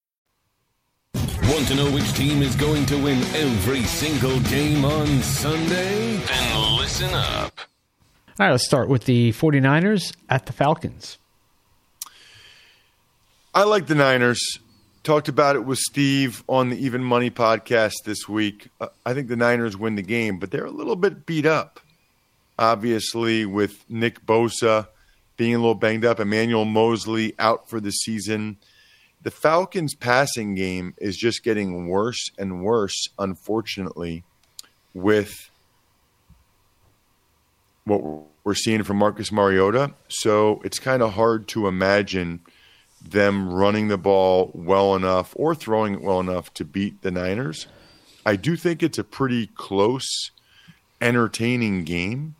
Want 1.51 1.67
to 1.67 1.75
know 1.75 1.91
which 1.91 2.13
team 2.13 2.41
is 2.41 2.55
going 2.55 2.85
to 2.85 2.95
win 2.95 3.17
every 3.35 3.83
single 3.83 4.39
game 4.39 4.85
on 4.85 5.05
Sunday? 5.21 6.15
Then 6.15 6.77
listen 6.77 7.13
up. 7.13 7.59
All 8.39 8.45
right, 8.45 8.51
let's 8.51 8.65
start 8.65 8.87
with 8.87 9.03
the 9.03 9.33
49ers 9.33 10.15
at 10.29 10.45
the 10.45 10.53
Falcons. 10.53 11.17
I 13.53 13.65
like 13.65 13.87
the 13.87 13.95
Niners. 13.95 14.39
Talked 15.03 15.27
about 15.27 15.57
it 15.57 15.65
with 15.65 15.77
Steve 15.77 16.41
on 16.47 16.69
the 16.69 16.77
Even 16.77 17.03
Money 17.03 17.29
podcast 17.29 17.95
this 18.05 18.29
week. 18.29 18.69
Uh, 18.79 18.87
I 19.05 19.13
think 19.13 19.27
the 19.27 19.35
Niners 19.35 19.75
win 19.75 19.95
the 19.95 20.01
game, 20.01 20.39
but 20.39 20.51
they're 20.51 20.63
a 20.63 20.71
little 20.71 20.95
bit 20.95 21.25
beat 21.25 21.45
up. 21.45 21.81
Obviously, 22.57 23.45
with 23.45 23.83
Nick 23.89 24.25
Bosa 24.25 24.87
being 25.35 25.55
a 25.55 25.57
little 25.57 25.75
banged 25.75 26.05
up, 26.05 26.21
Emmanuel 26.21 26.63
Moseley 26.63 27.33
out 27.37 27.69
for 27.69 27.81
the 27.81 27.91
season 27.91 28.55
the 29.23 29.31
Falcons' 29.31 29.93
passing 29.93 30.55
game 30.55 30.93
is 30.97 31.17
just 31.17 31.43
getting 31.43 31.87
worse 31.87 32.31
and 32.37 32.63
worse, 32.63 33.07
unfortunately, 33.19 34.23
with 34.93 35.49
what 37.85 38.01
we're 38.43 38.55
seeing 38.55 38.83
from 38.83 38.97
Marcus 38.97 39.31
Mariota. 39.31 39.93
So 40.07 40.61
it's 40.63 40.79
kind 40.79 41.01
of 41.01 41.13
hard 41.13 41.47
to 41.49 41.67
imagine 41.67 42.41
them 43.03 43.51
running 43.51 43.87
the 43.87 43.97
ball 43.97 44.51
well 44.53 44.95
enough 44.95 45.33
or 45.35 45.55
throwing 45.55 45.95
it 45.95 46.01
well 46.01 46.19
enough 46.19 46.53
to 46.55 46.65
beat 46.65 47.01
the 47.01 47.11
Niners. 47.11 47.67
I 48.25 48.35
do 48.35 48.55
think 48.55 48.83
it's 48.83 48.99
a 48.99 49.03
pretty 49.03 49.47
close, 49.47 50.31
entertaining 50.99 51.83
game. 51.83 52.35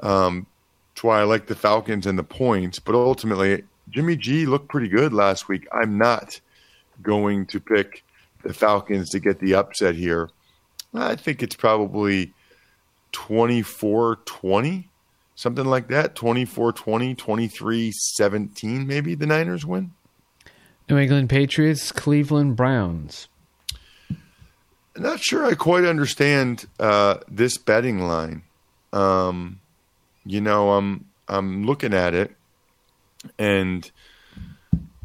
Um, 0.00 0.46
that's 0.94 1.04
why 1.04 1.20
I 1.20 1.24
like 1.24 1.46
the 1.46 1.54
Falcons 1.54 2.06
and 2.06 2.18
the 2.18 2.24
points, 2.24 2.78
but 2.78 2.94
ultimately 2.94 3.64
Jimmy 3.90 4.16
G 4.16 4.46
looked 4.46 4.68
pretty 4.68 4.88
good 4.88 5.12
last 5.12 5.48
week. 5.48 5.66
I'm 5.72 5.98
not 5.98 6.40
going 7.02 7.46
to 7.46 7.60
pick 7.60 8.04
the 8.42 8.52
Falcons 8.52 9.10
to 9.10 9.20
get 9.20 9.40
the 9.40 9.54
upset 9.54 9.94
here. 9.94 10.30
I 10.94 11.16
think 11.16 11.42
it's 11.42 11.56
probably 11.56 12.32
24 13.12 14.16
20, 14.24 14.88
something 15.34 15.64
like 15.64 15.88
that. 15.88 16.14
24 16.14 16.72
20, 16.72 17.14
23 17.14 17.92
17, 17.92 18.86
maybe 18.86 19.14
the 19.14 19.26
Niners 19.26 19.66
win. 19.66 19.92
New 20.88 20.96
England 20.96 21.28
Patriots, 21.28 21.92
Cleveland 21.92 22.56
Browns. 22.56 23.28
Not 24.96 25.20
sure 25.20 25.44
I 25.44 25.54
quite 25.54 25.84
understand 25.84 26.66
uh, 26.80 27.18
this 27.28 27.56
betting 27.58 28.00
line. 28.00 28.42
Um, 28.92 29.60
you 30.24 30.40
know, 30.40 30.72
I'm 30.72 31.04
I'm 31.28 31.64
looking 31.66 31.92
at 31.92 32.14
it, 32.14 32.34
and 33.38 33.90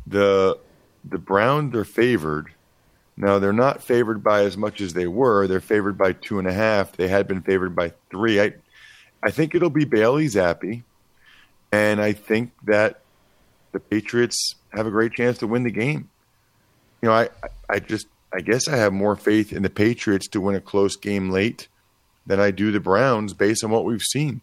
the 0.07 0.57
the 1.03 1.17
Browns 1.17 1.75
are 1.75 1.85
favored. 1.85 2.51
Now 3.15 3.39
they're 3.39 3.53
not 3.53 3.83
favored 3.83 4.23
by 4.23 4.43
as 4.43 4.57
much 4.57 4.81
as 4.81 4.93
they 4.93 5.07
were. 5.07 5.47
They're 5.47 5.61
favored 5.61 5.97
by 5.97 6.13
two 6.13 6.39
and 6.39 6.47
a 6.47 6.53
half. 6.53 6.93
They 6.93 7.07
had 7.07 7.27
been 7.27 7.41
favored 7.41 7.75
by 7.75 7.93
three. 8.09 8.41
I 8.41 8.53
I 9.21 9.31
think 9.31 9.55
it'll 9.55 9.69
be 9.69 9.85
Bailey 9.85 10.25
Zappe, 10.27 10.83
and 11.71 12.01
I 12.01 12.13
think 12.13 12.51
that 12.65 13.01
the 13.71 13.79
Patriots 13.79 14.55
have 14.73 14.87
a 14.87 14.91
great 14.91 15.13
chance 15.13 15.37
to 15.39 15.47
win 15.47 15.63
the 15.63 15.71
game. 15.71 16.09
You 17.01 17.09
know, 17.09 17.15
I 17.15 17.29
I 17.69 17.79
just 17.79 18.07
I 18.33 18.41
guess 18.41 18.67
I 18.67 18.77
have 18.77 18.93
more 18.93 19.15
faith 19.15 19.53
in 19.53 19.63
the 19.63 19.69
Patriots 19.69 20.27
to 20.29 20.41
win 20.41 20.55
a 20.55 20.61
close 20.61 20.95
game 20.95 21.29
late 21.29 21.67
than 22.25 22.39
I 22.39 22.51
do 22.51 22.71
the 22.71 22.79
Browns 22.79 23.33
based 23.33 23.63
on 23.63 23.69
what 23.69 23.85
we've 23.85 24.01
seen. 24.01 24.41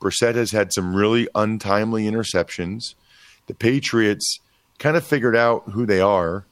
Brissett 0.00 0.34
has 0.34 0.52
had 0.52 0.72
some 0.72 0.94
really 0.94 1.28
untimely 1.34 2.04
interceptions. 2.04 2.94
The 3.48 3.54
Patriots 3.54 4.38
kind 4.78 4.96
of 4.96 5.06
figured 5.06 5.36
out 5.36 5.70
who 5.70 5.86
they 5.86 6.00
are, 6.00 6.44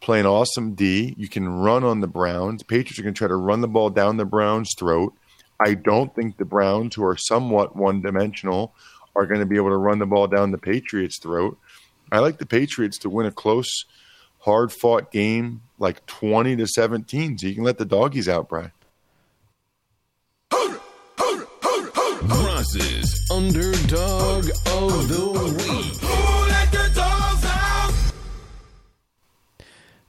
playing 0.00 0.26
awesome 0.26 0.74
D. 0.74 1.14
You 1.16 1.28
can 1.28 1.48
run 1.48 1.84
on 1.84 2.00
the 2.00 2.06
Browns. 2.06 2.62
Patriots 2.62 2.98
are 2.98 3.02
going 3.02 3.14
to 3.14 3.18
try 3.18 3.28
to 3.28 3.36
run 3.36 3.60
the 3.60 3.68
ball 3.68 3.90
down 3.90 4.16
the 4.16 4.24
Browns' 4.24 4.74
throat. 4.76 5.14
I 5.60 5.74
don't 5.74 6.14
think 6.14 6.36
the 6.36 6.44
Browns, 6.44 6.94
who 6.94 7.04
are 7.04 7.16
somewhat 7.16 7.76
one 7.76 8.00
dimensional, 8.00 8.74
are 9.14 9.26
going 9.26 9.40
to 9.40 9.46
be 9.46 9.56
able 9.56 9.70
to 9.70 9.76
run 9.76 9.98
the 9.98 10.06
ball 10.06 10.26
down 10.26 10.50
the 10.50 10.58
Patriots' 10.58 11.18
throat. 11.18 11.58
I 12.10 12.20
like 12.20 12.38
the 12.38 12.46
Patriots 12.46 12.98
to 12.98 13.10
win 13.10 13.26
a 13.26 13.32
close, 13.32 13.84
hard 14.40 14.72
fought 14.72 15.12
game 15.12 15.62
like 15.78 16.06
20 16.06 16.56
to 16.56 16.66
17. 16.66 17.38
So 17.38 17.46
you 17.46 17.54
can 17.54 17.64
let 17.64 17.78
the 17.78 17.84
doggies 17.84 18.28
out, 18.28 18.48
Brian. 18.48 18.72
Ross's 22.22 23.30
underdog 23.30 24.48
of 24.66 25.08
the 25.08 25.54
week. 25.58 26.37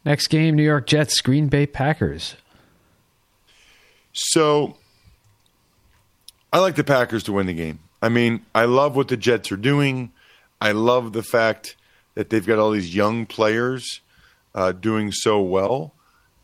Next 0.09 0.29
game 0.29 0.55
New 0.55 0.63
York 0.63 0.87
Jets, 0.87 1.21
Green 1.21 1.49
Bay 1.49 1.67
Packers. 1.67 2.35
So 4.11 4.75
I 6.51 6.57
like 6.57 6.73
the 6.73 6.83
Packers 6.83 7.21
to 7.25 7.33
win 7.33 7.45
the 7.45 7.53
game. 7.53 7.77
I 8.01 8.09
mean, 8.09 8.43
I 8.55 8.65
love 8.65 8.95
what 8.95 9.09
the 9.09 9.17
Jets 9.17 9.51
are 9.51 9.55
doing. 9.55 10.11
I 10.59 10.71
love 10.71 11.13
the 11.13 11.21
fact 11.21 11.75
that 12.15 12.31
they've 12.31 12.43
got 12.43 12.57
all 12.57 12.71
these 12.71 12.95
young 12.95 13.27
players 13.27 14.01
uh, 14.55 14.71
doing 14.71 15.11
so 15.11 15.41
well, 15.41 15.93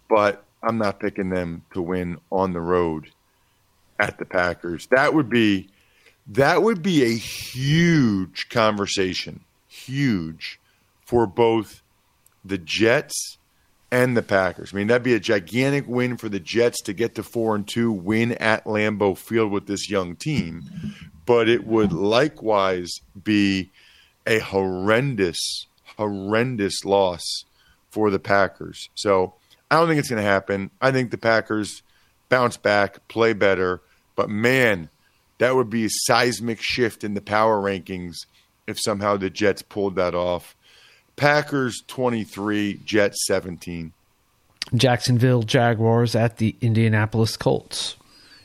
but 0.07 0.43
I'm 0.61 0.77
not 0.77 0.99
picking 0.99 1.31
them 1.31 1.63
to 1.73 1.81
win 1.81 2.19
on 2.31 2.53
the 2.53 2.61
road 2.61 3.09
at 3.99 4.19
the 4.19 4.25
Packers. 4.25 4.85
That 4.91 5.15
would 5.15 5.27
be 5.27 5.69
that 6.27 6.61
would 6.61 6.83
be 6.83 7.01
a 7.01 7.17
huge 7.17 8.47
conversation, 8.49 9.39
huge 9.67 10.59
for 11.03 11.25
both 11.25 11.81
the 12.43 12.59
Jets 12.59 13.39
and 13.95 14.17
the 14.17 14.21
Packers. 14.21 14.73
I 14.73 14.75
mean, 14.75 14.87
that'd 14.87 15.03
be 15.03 15.13
a 15.13 15.21
gigantic 15.21 15.87
win 15.87 16.17
for 16.17 16.27
the 16.27 16.39
Jets 16.39 16.81
to 16.81 16.91
get 16.91 17.15
to 17.15 17.23
four 17.23 17.55
and 17.55 17.65
two, 17.65 17.93
win 17.93 18.33
at 18.33 18.65
Lambeau 18.65 19.17
Field 19.17 19.53
with 19.53 19.67
this 19.67 19.89
young 19.89 20.17
team. 20.17 20.63
But 21.25 21.47
it 21.47 21.65
would 21.65 21.93
likewise 21.93 22.91
be 23.23 23.71
a 24.27 24.39
horrendous, 24.39 25.39
horrendous 25.97 26.83
loss 26.83 27.23
for 27.89 28.11
the 28.11 28.19
Packers. 28.19 28.89
So 28.95 29.35
I 29.71 29.77
don't 29.77 29.87
think 29.87 29.99
it's 29.99 30.09
going 30.09 30.21
to 30.21 30.29
happen. 30.29 30.71
I 30.81 30.91
think 30.91 31.11
the 31.11 31.17
Packers 31.17 31.81
bounce 32.27 32.57
back, 32.57 33.07
play 33.07 33.31
better. 33.31 33.81
But 34.17 34.29
man, 34.29 34.89
that 35.37 35.55
would 35.55 35.69
be 35.69 35.85
a 35.85 35.89
seismic 35.89 36.61
shift 36.61 37.05
in 37.05 37.13
the 37.13 37.21
power 37.21 37.61
rankings 37.61 38.25
if 38.67 38.77
somehow 38.77 39.15
the 39.15 39.29
Jets 39.29 39.61
pulled 39.61 39.95
that 39.95 40.13
off. 40.13 40.53
Packers 41.15 41.81
23, 41.87 42.81
Jets 42.85 43.25
17. 43.27 43.93
Jacksonville 44.73 45.43
Jaguars 45.43 46.15
at 46.15 46.37
the 46.37 46.55
Indianapolis 46.61 47.37
Colts. 47.37 47.95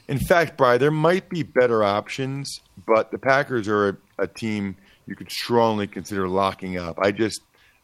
In 0.08 0.18
fact, 0.18 0.56
Brian, 0.56 0.80
there 0.80 0.90
might 0.90 1.28
be 1.28 1.42
better 1.42 1.82
options, 1.82 2.60
but 2.86 3.10
the 3.10 3.18
Packers 3.18 3.68
are 3.68 3.88
a, 3.88 3.96
a 4.18 4.26
team 4.26 4.76
you 5.06 5.16
could 5.16 5.30
strongly 5.30 5.86
consider 5.86 6.28
locking 6.28 6.78
up. 6.78 6.98
I 7.00 7.12
just 7.12 7.40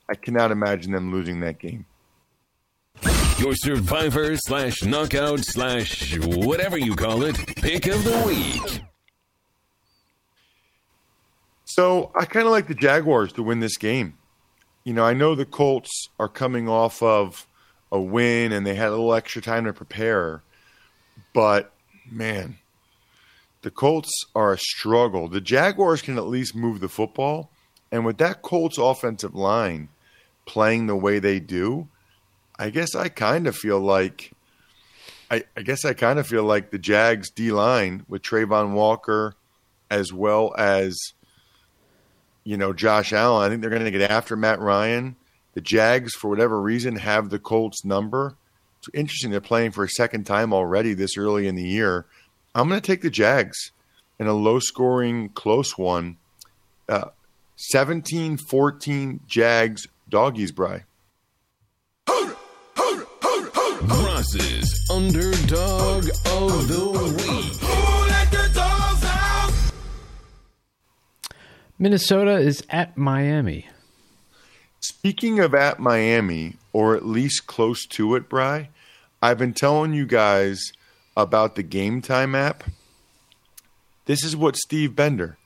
I 0.08 0.14
cannot 0.14 0.50
imagine 0.50 0.92
them 0.92 1.12
losing 1.12 1.40
that 1.40 1.58
game. 1.58 1.86
Your 3.38 3.54
survivor 3.54 4.36
slash 4.36 4.82
knockout 4.82 5.40
slash 5.44 6.16
whatever 6.18 6.78
you 6.78 6.94
call 6.94 7.22
it 7.22 7.36
pick 7.56 7.86
of 7.86 8.02
the 8.04 8.22
week. 8.26 8.82
So 11.64 12.10
I 12.14 12.24
kind 12.24 12.46
of 12.46 12.52
like 12.52 12.68
the 12.68 12.74
Jaguars 12.74 13.32
to 13.34 13.42
win 13.42 13.60
this 13.60 13.76
game. 13.76 14.14
You 14.86 14.92
know, 14.92 15.04
I 15.04 15.14
know 15.14 15.34
the 15.34 15.44
Colts 15.44 16.10
are 16.20 16.28
coming 16.28 16.68
off 16.68 17.02
of 17.02 17.48
a 17.90 18.00
win 18.00 18.52
and 18.52 18.64
they 18.64 18.76
had 18.76 18.86
a 18.86 18.90
little 18.90 19.14
extra 19.14 19.42
time 19.42 19.64
to 19.64 19.72
prepare, 19.72 20.42
but 21.34 21.72
man, 22.08 22.58
the 23.62 23.72
Colts 23.72 24.12
are 24.36 24.52
a 24.52 24.58
struggle. 24.58 25.26
The 25.26 25.40
Jaguars 25.40 26.02
can 26.02 26.16
at 26.18 26.28
least 26.28 26.54
move 26.54 26.78
the 26.78 26.88
football, 26.88 27.50
and 27.90 28.06
with 28.06 28.18
that 28.18 28.42
Colts 28.42 28.78
offensive 28.78 29.34
line 29.34 29.88
playing 30.44 30.86
the 30.86 30.94
way 30.94 31.18
they 31.18 31.40
do, 31.40 31.88
I 32.56 32.70
guess 32.70 32.94
I 32.94 33.08
kind 33.08 33.48
of 33.48 33.56
feel 33.56 33.80
like 33.80 34.30
I, 35.32 35.42
I 35.56 35.62
guess 35.62 35.84
I 35.84 35.94
kind 35.94 36.20
of 36.20 36.28
feel 36.28 36.44
like 36.44 36.70
the 36.70 36.78
Jags 36.78 37.28
D 37.28 37.50
line 37.50 38.06
with 38.08 38.22
Travon 38.22 38.72
Walker 38.72 39.34
as 39.90 40.12
well 40.12 40.54
as 40.56 40.96
you 42.46 42.56
know, 42.56 42.72
Josh 42.72 43.12
Allen. 43.12 43.44
I 43.44 43.48
think 43.48 43.60
they're 43.60 43.70
going 43.70 43.84
to 43.84 43.90
get 43.90 44.08
after 44.08 44.36
Matt 44.36 44.60
Ryan. 44.60 45.16
The 45.54 45.60
Jags, 45.60 46.14
for 46.14 46.28
whatever 46.30 46.62
reason, 46.62 46.96
have 46.96 47.28
the 47.28 47.40
Colts 47.40 47.84
number. 47.84 48.36
It's 48.78 48.88
interesting. 48.94 49.32
They're 49.32 49.40
playing 49.40 49.72
for 49.72 49.82
a 49.82 49.88
second 49.88 50.24
time 50.24 50.52
already 50.52 50.94
this 50.94 51.18
early 51.18 51.48
in 51.48 51.56
the 51.56 51.66
year. 51.66 52.06
I'm 52.54 52.68
going 52.68 52.80
to 52.80 52.86
take 52.86 53.02
the 53.02 53.10
Jags 53.10 53.72
in 54.20 54.28
a 54.28 54.32
low 54.32 54.60
scoring, 54.60 55.30
close 55.30 55.76
one. 55.76 56.18
Uh, 56.88 57.06
17 57.56 58.36
14 58.36 59.20
Jags, 59.26 59.88
doggies, 60.08 60.52
Bry. 60.52 60.84
Ross's 63.82 64.88
underdog 64.90 66.08
of 66.26 66.68
the 66.68 67.16
week. 67.16 67.95
Minnesota 71.78 72.38
is 72.38 72.62
at 72.70 72.96
Miami. 72.96 73.68
Speaking 74.80 75.40
of 75.40 75.54
at 75.54 75.78
Miami, 75.78 76.56
or 76.72 76.96
at 76.96 77.04
least 77.04 77.46
close 77.46 77.84
to 77.88 78.14
it, 78.14 78.30
Bry, 78.30 78.70
I've 79.20 79.36
been 79.36 79.52
telling 79.52 79.92
you 79.92 80.06
guys 80.06 80.72
about 81.18 81.54
the 81.54 81.62
Game 81.62 82.00
Time 82.00 82.34
app. 82.34 82.64
This 84.06 84.24
is 84.24 84.34
what 84.34 84.56
Steve 84.56 84.96
Bender, 84.96 85.36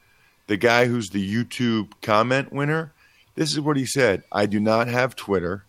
the 0.46 0.56
guy 0.56 0.86
who's 0.86 1.08
the 1.08 1.34
YouTube 1.34 1.92
comment 2.00 2.52
winner, 2.52 2.92
this 3.34 3.50
is 3.50 3.60
what 3.60 3.76
he 3.76 3.86
said. 3.86 4.22
I 4.30 4.46
do 4.46 4.60
not 4.60 4.86
have 4.86 5.16
Twitter, 5.16 5.64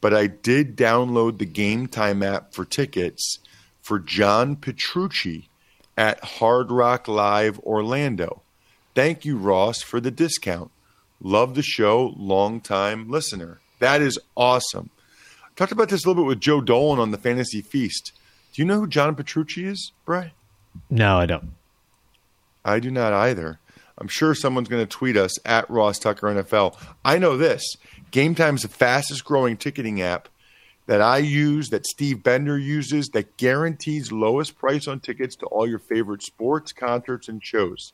but 0.00 0.14
I 0.14 0.28
did 0.28 0.76
download 0.76 1.38
the 1.38 1.46
Game 1.46 1.88
Time 1.88 2.22
app 2.22 2.54
for 2.54 2.64
tickets 2.64 3.40
for 3.82 3.98
John 3.98 4.54
Petrucci 4.54 5.48
at 5.96 6.22
Hard 6.22 6.70
Rock 6.70 7.08
Live 7.08 7.58
Orlando. 7.60 8.42
Thank 8.96 9.26
you, 9.26 9.36
Ross, 9.36 9.82
for 9.82 10.00
the 10.00 10.10
discount. 10.10 10.70
Love 11.20 11.54
the 11.54 11.62
show, 11.62 12.14
long 12.16 12.62
time 12.62 13.10
listener. 13.10 13.60
That 13.78 14.00
is 14.00 14.18
awesome. 14.34 14.88
I 15.44 15.48
talked 15.54 15.70
about 15.70 15.90
this 15.90 16.06
a 16.06 16.08
little 16.08 16.24
bit 16.24 16.28
with 16.28 16.40
Joe 16.40 16.62
Dolan 16.62 16.98
on 16.98 17.10
the 17.10 17.18
Fantasy 17.18 17.60
Feast. 17.60 18.12
Do 18.54 18.62
you 18.62 18.66
know 18.66 18.80
who 18.80 18.86
John 18.86 19.14
Petrucci 19.14 19.66
is, 19.66 19.92
Bry? 20.06 20.32
No, 20.88 21.18
I 21.18 21.26
don't. 21.26 21.50
I 22.64 22.80
do 22.80 22.90
not 22.90 23.12
either. 23.12 23.58
I'm 23.98 24.08
sure 24.08 24.34
someone's 24.34 24.70
going 24.70 24.86
to 24.86 24.90
tweet 24.90 25.18
us 25.18 25.38
at 25.44 25.68
Ross 25.68 25.98
Tucker 25.98 26.28
NFL. 26.28 26.74
I 27.04 27.18
know 27.18 27.36
this. 27.36 27.62
Game 28.12 28.34
Time 28.34 28.54
is 28.54 28.62
the 28.62 28.68
fastest 28.68 29.26
growing 29.26 29.58
ticketing 29.58 30.00
app 30.00 30.30
that 30.86 31.02
I 31.02 31.18
use, 31.18 31.68
that 31.68 31.84
Steve 31.84 32.22
Bender 32.22 32.58
uses, 32.58 33.08
that 33.08 33.36
guarantees 33.36 34.10
lowest 34.10 34.56
price 34.56 34.88
on 34.88 35.00
tickets 35.00 35.36
to 35.36 35.46
all 35.46 35.68
your 35.68 35.80
favorite 35.80 36.22
sports, 36.22 36.72
concerts, 36.72 37.28
and 37.28 37.44
shows 37.44 37.92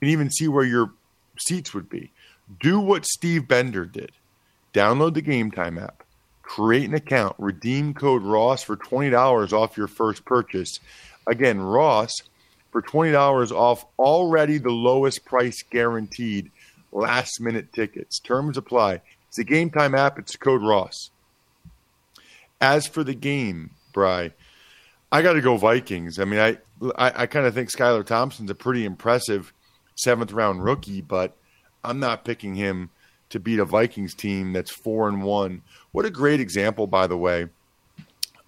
can 0.00 0.08
even 0.08 0.30
see 0.30 0.48
where 0.48 0.64
your 0.64 0.92
seats 1.38 1.72
would 1.74 1.88
be. 1.88 2.10
Do 2.60 2.80
what 2.80 3.06
Steve 3.06 3.46
Bender 3.46 3.86
did. 3.86 4.12
Download 4.74 5.14
the 5.14 5.22
Game 5.22 5.50
Time 5.50 5.78
app, 5.78 6.04
create 6.42 6.88
an 6.88 6.94
account, 6.94 7.36
redeem 7.38 7.94
code 7.94 8.22
Ross 8.22 8.62
for 8.62 8.76
$20 8.76 9.52
off 9.52 9.76
your 9.76 9.88
first 9.88 10.24
purchase. 10.24 10.78
Again, 11.26 11.60
Ross 11.60 12.10
for 12.70 12.82
$20 12.82 13.50
off 13.50 13.84
already 13.98 14.58
the 14.58 14.70
lowest 14.70 15.24
price 15.24 15.62
guaranteed 15.68 16.50
last 16.92 17.40
minute 17.40 17.72
tickets. 17.72 18.20
Terms 18.20 18.56
apply. 18.56 19.02
It's 19.28 19.36
the 19.36 19.44
Game 19.44 19.70
Time 19.70 19.94
app, 19.94 20.18
it's 20.18 20.36
code 20.36 20.62
Ross. 20.62 21.10
As 22.60 22.86
for 22.86 23.02
the 23.02 23.14
game, 23.14 23.70
Bry, 23.92 24.32
I 25.10 25.22
got 25.22 25.32
to 25.32 25.40
go 25.40 25.56
Vikings. 25.56 26.18
I 26.18 26.24
mean, 26.24 26.40
I 26.40 26.58
I, 26.96 27.22
I 27.22 27.26
kind 27.26 27.46
of 27.46 27.54
think 27.54 27.70
Skylar 27.70 28.04
Thompson's 28.04 28.50
a 28.50 28.54
pretty 28.54 28.84
impressive 28.84 29.52
seventh 30.02 30.32
round 30.32 30.64
rookie, 30.64 31.00
but 31.00 31.36
I'm 31.84 32.00
not 32.00 32.24
picking 32.24 32.54
him 32.54 32.90
to 33.30 33.40
beat 33.40 33.58
a 33.58 33.64
Vikings 33.64 34.14
team 34.14 34.52
that's 34.52 34.70
four 34.70 35.08
and 35.08 35.22
one. 35.22 35.62
What 35.92 36.04
a 36.04 36.10
great 36.10 36.40
example, 36.40 36.86
by 36.86 37.06
the 37.06 37.16
way, 37.16 37.46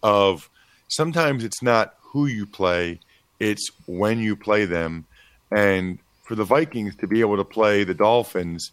of 0.03 0.51
sometimes 0.89 1.45
it's 1.45 1.63
not 1.63 1.95
who 2.01 2.27
you 2.27 2.47
play, 2.47 3.01
it's 3.41 3.71
when 3.87 4.19
you 4.19 4.37
play 4.37 4.65
them. 4.65 5.07
And 5.51 5.99
for 6.23 6.35
the 6.35 6.45
Vikings 6.45 6.97
to 6.97 7.07
be 7.07 7.21
able 7.21 7.37
to 7.37 7.45
play 7.45 7.85
the 7.85 7.95
Dolphins 7.95 8.73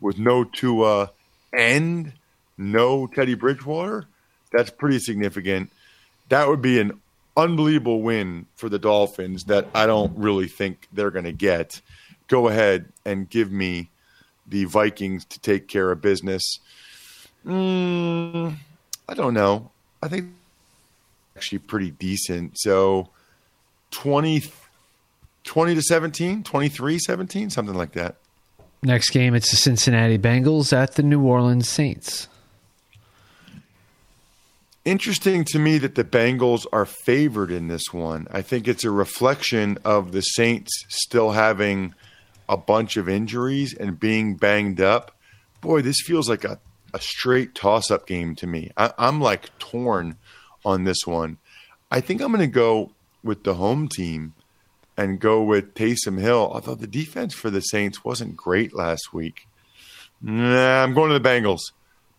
with 0.00 0.18
no 0.18 0.44
Tua 0.44 1.10
and 1.52 2.12
no 2.58 3.06
Teddy 3.06 3.34
Bridgewater, 3.34 4.06
that's 4.52 4.70
pretty 4.70 4.98
significant. 4.98 5.70
That 6.28 6.48
would 6.48 6.62
be 6.62 6.80
an 6.80 7.00
unbelievable 7.36 8.02
win 8.02 8.46
for 8.56 8.68
the 8.68 8.78
Dolphins 8.78 9.44
that 9.44 9.68
I 9.74 9.86
don't 9.86 10.16
really 10.16 10.48
think 10.48 10.88
they're 10.92 11.10
going 11.10 11.24
to 11.24 11.32
get 11.32 11.80
go 12.28 12.48
ahead 12.48 12.86
and 13.04 13.28
give 13.28 13.50
me 13.50 13.90
the 14.46 14.64
Vikings 14.64 15.24
to 15.26 15.40
take 15.40 15.68
care 15.68 15.90
of 15.90 16.00
business. 16.00 16.58
Mm, 17.44 18.56
I 19.08 19.14
don't 19.14 19.34
know. 19.34 19.70
I 20.02 20.08
think 20.08 20.30
actually 21.36 21.58
pretty 21.58 21.90
decent. 21.90 22.58
So 22.58 23.08
20, 23.90 24.44
20 25.44 25.74
to 25.74 25.82
17, 25.82 26.42
23 26.42 26.98
17, 26.98 27.50
something 27.50 27.74
like 27.74 27.92
that. 27.92 28.16
Next 28.82 29.10
game, 29.10 29.34
it's 29.34 29.50
the 29.50 29.56
Cincinnati 29.56 30.18
Bengals 30.18 30.72
at 30.72 30.94
the 30.94 31.02
New 31.02 31.22
Orleans 31.22 31.68
Saints. 31.68 32.28
Interesting 34.84 35.44
to 35.46 35.58
me 35.58 35.78
that 35.78 35.96
the 35.96 36.04
Bengals 36.04 36.66
are 36.72 36.86
favored 36.86 37.50
in 37.50 37.66
this 37.66 37.92
one. 37.92 38.28
I 38.30 38.42
think 38.42 38.68
it's 38.68 38.84
a 38.84 38.90
reflection 38.90 39.78
of 39.84 40.12
the 40.12 40.20
Saints 40.20 40.70
still 40.88 41.32
having 41.32 41.94
a 42.48 42.56
bunch 42.56 42.96
of 42.96 43.08
injuries 43.08 43.74
and 43.74 43.98
being 43.98 44.36
banged 44.36 44.80
up. 44.80 45.16
Boy, 45.60 45.82
this 45.82 46.00
feels 46.04 46.28
like 46.28 46.44
a, 46.44 46.60
a 46.94 47.00
straight 47.00 47.54
toss 47.54 47.90
up 47.90 48.06
game 48.06 48.34
to 48.36 48.46
me. 48.46 48.70
I, 48.76 48.92
I'm 48.98 49.20
like 49.20 49.56
torn 49.58 50.16
on 50.64 50.84
this 50.84 51.06
one. 51.06 51.38
I 51.90 52.00
think 52.00 52.20
I'm 52.20 52.32
going 52.32 52.40
to 52.40 52.46
go 52.46 52.92
with 53.22 53.44
the 53.44 53.54
home 53.54 53.88
team 53.88 54.34
and 54.96 55.20
go 55.20 55.42
with 55.42 55.74
Taysom 55.74 56.20
Hill, 56.20 56.50
although 56.52 56.74
the 56.74 56.86
defense 56.86 57.34
for 57.34 57.50
the 57.50 57.60
Saints 57.60 58.04
wasn't 58.04 58.36
great 58.36 58.74
last 58.74 59.12
week. 59.12 59.46
Nah, 60.22 60.82
I'm 60.82 60.94
going 60.94 61.12
to 61.12 61.18
the 61.18 61.28
Bengals. 61.28 61.60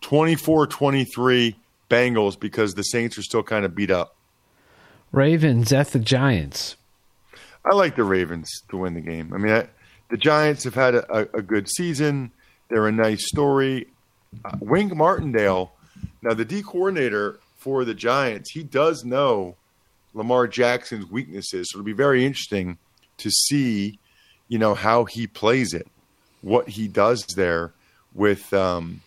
24 0.00 0.68
23 0.68 1.56
Bengals 1.90 2.38
because 2.38 2.74
the 2.74 2.82
Saints 2.82 3.18
are 3.18 3.22
still 3.22 3.42
kind 3.42 3.64
of 3.64 3.74
beat 3.74 3.90
up. 3.90 4.14
Ravens 5.10 5.72
at 5.72 5.88
the 5.88 5.98
Giants. 5.98 6.76
I 7.64 7.74
like 7.74 7.96
the 7.96 8.04
Ravens 8.04 8.62
to 8.70 8.76
win 8.76 8.94
the 8.94 9.00
game. 9.00 9.32
I 9.34 9.38
mean, 9.38 9.52
I, 9.52 9.68
the 10.10 10.16
Giants 10.16 10.64
have 10.64 10.74
had 10.74 10.94
a, 10.94 11.36
a, 11.36 11.42
good 11.42 11.68
season. 11.68 12.30
They're 12.68 12.86
a 12.86 12.92
nice 12.92 13.26
story. 13.28 13.88
Uh, 14.44 14.56
Wink 14.60 14.94
Martindale, 14.94 15.72
now 16.22 16.34
the 16.34 16.44
D 16.44 16.62
coordinator 16.62 17.38
for 17.56 17.84
the 17.84 17.94
Giants, 17.94 18.50
he 18.52 18.62
does 18.62 19.04
know 19.04 19.56
Lamar 20.14 20.46
Jackson's 20.46 21.10
weaknesses. 21.10 21.68
So 21.70 21.78
it'll 21.78 21.86
be 21.86 21.92
very 21.92 22.24
interesting 22.24 22.78
to 23.18 23.30
see, 23.30 23.98
you 24.48 24.58
know, 24.58 24.74
how 24.74 25.04
he 25.04 25.26
plays 25.26 25.74
it, 25.74 25.86
what 26.42 26.68
he 26.68 26.88
does 26.88 27.24
there 27.36 27.72
with 28.14 28.52
um, 28.54 29.02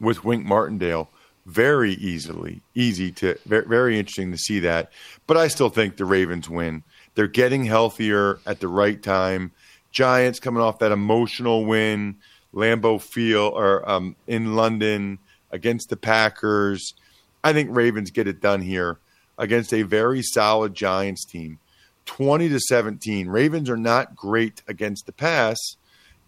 with 0.00 0.24
Wink 0.24 0.44
Martindale 0.44 1.08
very 1.46 1.92
easily, 1.92 2.60
easy 2.74 3.10
to 3.10 3.38
very, 3.46 3.66
very 3.66 3.98
interesting 3.98 4.30
to 4.32 4.38
see 4.38 4.60
that. 4.60 4.92
But 5.26 5.36
I 5.36 5.48
still 5.48 5.70
think 5.70 5.96
the 5.96 6.04
Ravens 6.04 6.48
win. 6.48 6.82
They're 7.14 7.26
getting 7.26 7.64
healthier 7.64 8.38
at 8.46 8.60
the 8.60 8.68
right 8.68 9.02
time. 9.02 9.52
Giants 9.90 10.40
coming 10.40 10.62
off 10.62 10.78
that 10.78 10.92
emotional 10.92 11.64
win, 11.64 12.16
Lambeau 12.54 13.00
Field 13.00 13.54
or 13.54 13.88
um, 13.88 14.16
in 14.26 14.54
London 14.56 15.18
against 15.50 15.88
the 15.88 15.96
Packers. 15.96 16.94
I 17.42 17.52
think 17.52 17.70
Ravens 17.72 18.10
get 18.10 18.28
it 18.28 18.40
done 18.40 18.62
here 18.62 18.98
against 19.38 19.72
a 19.72 19.82
very 19.82 20.22
solid 20.22 20.74
Giants 20.74 21.24
team. 21.24 21.58
20 22.06 22.48
to 22.48 22.58
17. 22.58 23.28
Ravens 23.28 23.68
are 23.68 23.76
not 23.76 24.16
great 24.16 24.62
against 24.66 25.06
the 25.06 25.12
pass, 25.12 25.56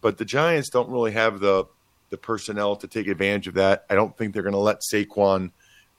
but 0.00 0.18
the 0.18 0.24
Giants 0.24 0.68
don't 0.68 0.90
really 0.90 1.12
have 1.12 1.40
the 1.40 1.64
the 2.10 2.18
personnel 2.18 2.74
to 2.76 2.88
take 2.88 3.06
advantage 3.06 3.46
of 3.46 3.54
that. 3.54 3.86
I 3.88 3.94
don't 3.94 4.16
think 4.16 4.34
they're 4.34 4.42
going 4.42 4.52
to 4.52 4.58
let 4.58 4.80
Saquon 4.92 5.52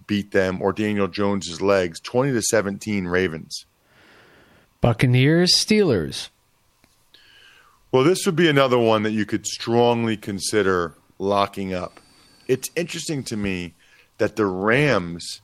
beat 0.08 0.32
them 0.32 0.62
or 0.62 0.74
Daniel 0.74 1.08
Jones's 1.08 1.62
legs. 1.62 2.02
20 2.02 2.34
to 2.34 2.42
17 2.42 3.08
Ravens. 3.08 3.66
Buccaneers 4.82 5.56
Steelers. 5.56 6.30
Well, 7.92 8.06
this 8.06 8.26
would 8.26 8.38
be 8.38 8.48
another 8.48 8.80
one 8.80 9.04
that 9.04 9.12
you 9.12 9.26
could 9.26 9.46
strongly 9.46 10.16
consider 10.16 10.96
locking 11.20 11.74
up. 11.74 12.00
It's 12.48 12.70
interesting 12.74 13.22
to 13.26 13.36
me 13.36 13.74
that 14.18 14.38
the 14.38 14.46
Rams 14.46 15.42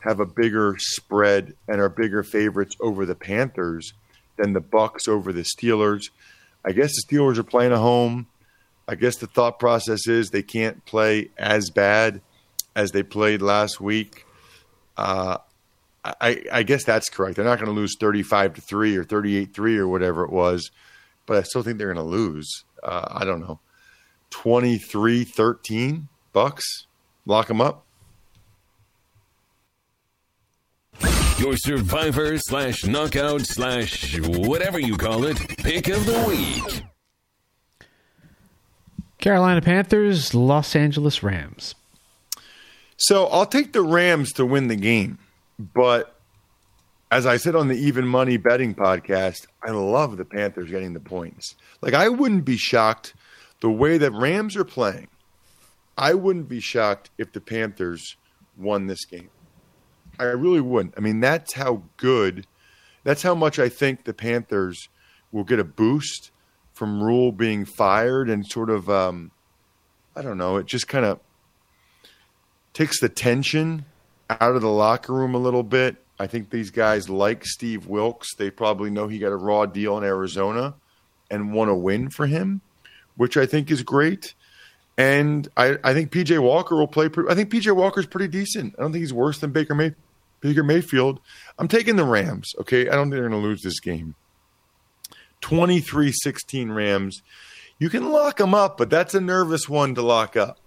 have 0.00 0.20
a 0.20 0.26
bigger 0.26 0.76
spread 0.78 1.54
and 1.66 1.80
are 1.80 1.88
bigger 1.88 2.22
favorites 2.22 2.76
over 2.78 3.04
the 3.04 3.16
Panthers 3.16 3.92
than 4.36 4.52
the 4.52 4.60
Bucks 4.60 5.08
over 5.08 5.32
the 5.32 5.42
Steelers. 5.42 6.10
I 6.64 6.70
guess 6.70 6.92
the 6.94 7.16
Steelers 7.16 7.38
are 7.38 7.42
playing 7.42 7.72
at 7.72 7.78
home. 7.78 8.28
I 8.86 8.94
guess 8.94 9.16
the 9.16 9.26
thought 9.26 9.58
process 9.58 10.06
is 10.06 10.30
they 10.30 10.44
can't 10.44 10.84
play 10.84 11.30
as 11.36 11.70
bad 11.70 12.20
as 12.76 12.92
they 12.92 13.02
played 13.02 13.42
last 13.42 13.80
week. 13.80 14.26
Uh, 14.96 15.38
I, 16.04 16.44
I, 16.52 16.62
guess 16.62 16.84
that's 16.84 17.10
correct. 17.10 17.36
They're 17.36 17.44
not 17.44 17.58
going 17.58 17.66
to 17.66 17.78
lose 17.78 17.96
35 17.98 18.54
to 18.54 18.60
3 18.60 18.96
or 18.96 19.04
38 19.04 19.52
3 19.52 19.78
or 19.78 19.88
whatever 19.88 20.24
it 20.24 20.30
was, 20.30 20.70
but 21.30 21.38
I 21.38 21.42
still 21.42 21.62
think 21.62 21.78
they're 21.78 21.94
going 21.94 22.04
to 22.04 22.10
lose. 22.10 22.64
Uh, 22.82 23.06
I 23.08 23.24
don't 23.24 23.38
know. 23.38 23.60
23 24.30 25.22
13 25.22 26.08
bucks. 26.32 26.88
Lock 27.24 27.46
them 27.46 27.60
up. 27.60 27.86
Your 31.38 31.56
survivor 31.56 32.36
slash 32.36 32.84
knockout 32.84 33.42
slash 33.42 34.18
whatever 34.18 34.80
you 34.80 34.96
call 34.96 35.24
it 35.24 35.38
pick 35.58 35.86
of 35.86 36.04
the 36.04 36.24
week. 36.26 36.82
Carolina 39.18 39.62
Panthers, 39.62 40.34
Los 40.34 40.74
Angeles 40.74 41.22
Rams. 41.22 41.76
So 42.96 43.28
I'll 43.28 43.46
take 43.46 43.72
the 43.72 43.82
Rams 43.82 44.32
to 44.32 44.44
win 44.44 44.66
the 44.66 44.74
game, 44.74 45.18
but 45.60 46.19
as 47.10 47.26
I 47.26 47.36
said 47.36 47.56
on 47.56 47.68
the 47.68 47.74
Even 47.74 48.06
Money 48.06 48.36
Betting 48.36 48.74
podcast, 48.74 49.46
I 49.62 49.70
love 49.70 50.16
the 50.16 50.24
Panthers 50.24 50.70
getting 50.70 50.92
the 50.92 51.00
points. 51.00 51.56
Like 51.80 51.94
I 51.94 52.08
wouldn't 52.08 52.44
be 52.44 52.56
shocked 52.56 53.14
the 53.60 53.70
way 53.70 53.98
that 53.98 54.12
Rams 54.12 54.56
are 54.56 54.64
playing. 54.64 55.08
I 55.98 56.14
wouldn't 56.14 56.48
be 56.48 56.60
shocked 56.60 57.10
if 57.18 57.32
the 57.32 57.40
Panthers 57.40 58.16
won 58.56 58.86
this 58.86 59.04
game. 59.04 59.30
I 60.18 60.24
really 60.24 60.60
wouldn't. 60.60 60.94
I 60.96 61.00
mean, 61.00 61.20
that's 61.20 61.54
how 61.54 61.82
good, 61.96 62.46
that's 63.04 63.22
how 63.22 63.34
much 63.34 63.58
I 63.58 63.68
think 63.68 64.04
the 64.04 64.14
Panthers 64.14 64.88
will 65.32 65.44
get 65.44 65.58
a 65.58 65.64
boost 65.64 66.30
from 66.72 67.02
Rhule 67.02 67.32
being 67.32 67.64
fired 67.64 68.30
and 68.30 68.46
sort 68.46 68.70
of, 68.70 68.88
um, 68.88 69.32
I 70.14 70.22
don't 70.22 70.38
know, 70.38 70.56
it 70.56 70.66
just 70.66 70.88
kind 70.88 71.04
of 71.04 71.20
takes 72.72 73.00
the 73.00 73.08
tension 73.08 73.84
out 74.28 74.54
of 74.54 74.62
the 74.62 74.70
locker 74.70 75.12
room 75.12 75.34
a 75.34 75.38
little 75.38 75.62
bit. 75.62 75.96
I 76.20 76.26
think 76.26 76.50
these 76.50 76.70
guys 76.70 77.08
like 77.08 77.46
Steve 77.46 77.86
Wilks. 77.86 78.34
They 78.34 78.50
probably 78.50 78.90
know 78.90 79.08
he 79.08 79.18
got 79.18 79.32
a 79.32 79.36
raw 79.36 79.64
deal 79.64 79.96
in 79.96 80.04
Arizona 80.04 80.74
and 81.30 81.54
want 81.54 81.70
to 81.70 81.74
win 81.74 82.10
for 82.10 82.26
him, 82.26 82.60
which 83.16 83.38
I 83.38 83.46
think 83.46 83.70
is 83.70 83.82
great. 83.82 84.34
And 84.98 85.48
I, 85.56 85.78
I 85.82 85.94
think 85.94 86.12
PJ 86.12 86.38
Walker 86.42 86.76
will 86.76 86.86
play. 86.86 87.08
I 87.26 87.34
think 87.34 87.50
PJ 87.50 87.74
Walker's 87.74 88.04
pretty 88.04 88.28
decent. 88.28 88.74
I 88.78 88.82
don't 88.82 88.92
think 88.92 89.00
he's 89.00 89.14
worse 89.14 89.38
than 89.38 89.50
Baker 89.50 89.74
May, 89.74 89.94
Baker 90.42 90.62
Mayfield. 90.62 91.20
I'm 91.58 91.68
taking 91.68 91.96
the 91.96 92.04
Rams. 92.04 92.52
Okay, 92.60 92.86
I 92.86 92.92
don't 92.92 93.06
think 93.06 93.12
they're 93.12 93.28
going 93.30 93.42
to 93.42 93.48
lose 93.48 93.62
this 93.62 93.80
game. 93.80 94.14
23 95.40 96.12
16 96.12 96.70
Rams. 96.70 97.22
You 97.78 97.88
can 97.88 98.12
lock 98.12 98.36
them 98.36 98.54
up, 98.54 98.76
but 98.76 98.90
that's 98.90 99.14
a 99.14 99.22
nervous 99.22 99.70
one 99.70 99.94
to 99.94 100.02
lock 100.02 100.36
up. 100.36 100.59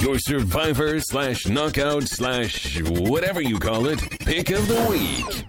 Your 0.00 0.18
survivor 0.18 0.98
slash 1.00 1.46
knockout 1.46 2.04
slash 2.04 2.80
whatever 2.80 3.40
you 3.40 3.58
call 3.58 3.86
it 3.86 4.00
pick 4.20 4.50
of 4.50 4.66
the 4.66 4.86
week. 4.88 5.44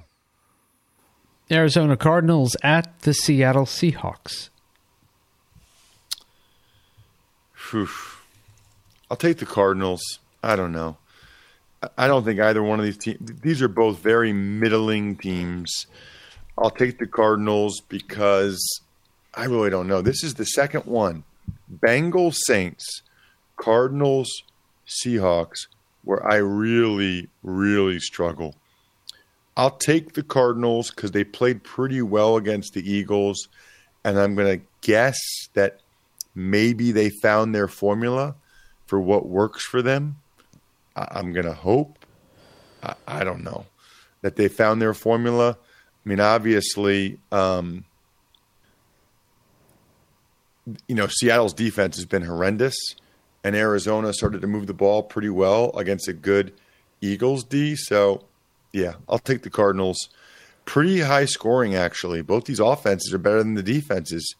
Arizona 1.49 1.95
Cardinals 1.95 2.55
at 2.61 2.99
the 3.01 3.13
Seattle 3.13 3.65
Seahawks. 3.65 4.49
Whew. 7.69 7.89
I'll 9.09 9.17
take 9.17 9.37
the 9.37 9.45
Cardinals. 9.45 10.01
I 10.43 10.55
don't 10.55 10.71
know. 10.71 10.97
I 11.97 12.07
don't 12.07 12.23
think 12.23 12.39
either 12.39 12.61
one 12.61 12.79
of 12.79 12.85
these 12.85 12.97
teams. 12.97 13.41
These 13.41 13.61
are 13.61 13.67
both 13.67 13.99
very 13.99 14.33
middling 14.33 15.15
teams. 15.15 15.87
I'll 16.57 16.69
take 16.69 16.99
the 16.99 17.07
Cardinals 17.07 17.81
because 17.87 18.81
I 19.33 19.45
really 19.45 19.69
don't 19.69 19.87
know. 19.87 20.01
This 20.01 20.23
is 20.23 20.35
the 20.35 20.45
second 20.45 20.85
one. 20.85 21.23
Bengals 21.73 22.35
Saints, 22.45 23.01
Cardinals 23.61 24.43
Seahawks, 24.87 25.67
where 26.03 26.25
I 26.25 26.37
really, 26.37 27.29
really 27.43 27.99
struggle. 27.99 28.55
I'll 29.55 29.77
take 29.77 30.13
the 30.13 30.23
Cardinals 30.23 30.89
because 30.89 31.11
they 31.11 31.23
played 31.23 31.63
pretty 31.63 32.01
well 32.01 32.37
against 32.37 32.73
the 32.73 32.89
Eagles, 32.89 33.47
and 34.03 34.17
I'm 34.17 34.35
going 34.35 34.59
to 34.59 34.65
guess 34.81 35.19
that 35.53 35.79
maybe 36.33 36.91
they 36.91 37.09
found 37.21 37.53
their 37.53 37.67
formula 37.67 38.35
for 38.87 38.99
what 38.99 39.27
works 39.27 39.63
for 39.63 39.81
them. 39.81 40.17
I'm 40.95 41.33
going 41.33 41.45
to 41.45 41.53
hope. 41.53 41.99
I 43.07 43.23
don't 43.23 43.43
know 43.43 43.65
that 44.21 44.35
they 44.35 44.47
found 44.47 44.81
their 44.81 44.93
formula 44.93 45.57
I 46.03 46.09
mean, 46.09 46.19
obviously, 46.19 47.19
um, 47.31 47.85
you 50.87 50.95
know, 50.95 51.07
Seattle's 51.07 51.53
defense 51.53 51.95
has 51.97 52.05
been 52.05 52.23
horrendous, 52.23 52.75
and 53.43 53.55
Arizona 53.55 54.13
started 54.13 54.41
to 54.41 54.47
move 54.47 54.67
the 54.67 54.73
ball 54.73 55.03
pretty 55.03 55.29
well 55.29 55.71
against 55.77 56.07
a 56.07 56.13
good 56.13 56.53
Eagles 57.01 57.43
D. 57.43 57.75
So, 57.75 58.23
yeah, 58.71 58.93
I'll 59.09 59.19
take 59.19 59.41
the 59.41 59.49
Cardinals. 59.49 60.09
Pretty 60.65 61.01
high 61.01 61.25
scoring, 61.25 61.75
actually. 61.75 62.21
Both 62.21 62.45
these 62.45 62.59
offenses 62.59 63.13
are 63.13 63.17
better 63.17 63.39
than 63.39 63.55
the 63.55 63.63
defenses. 63.63 64.35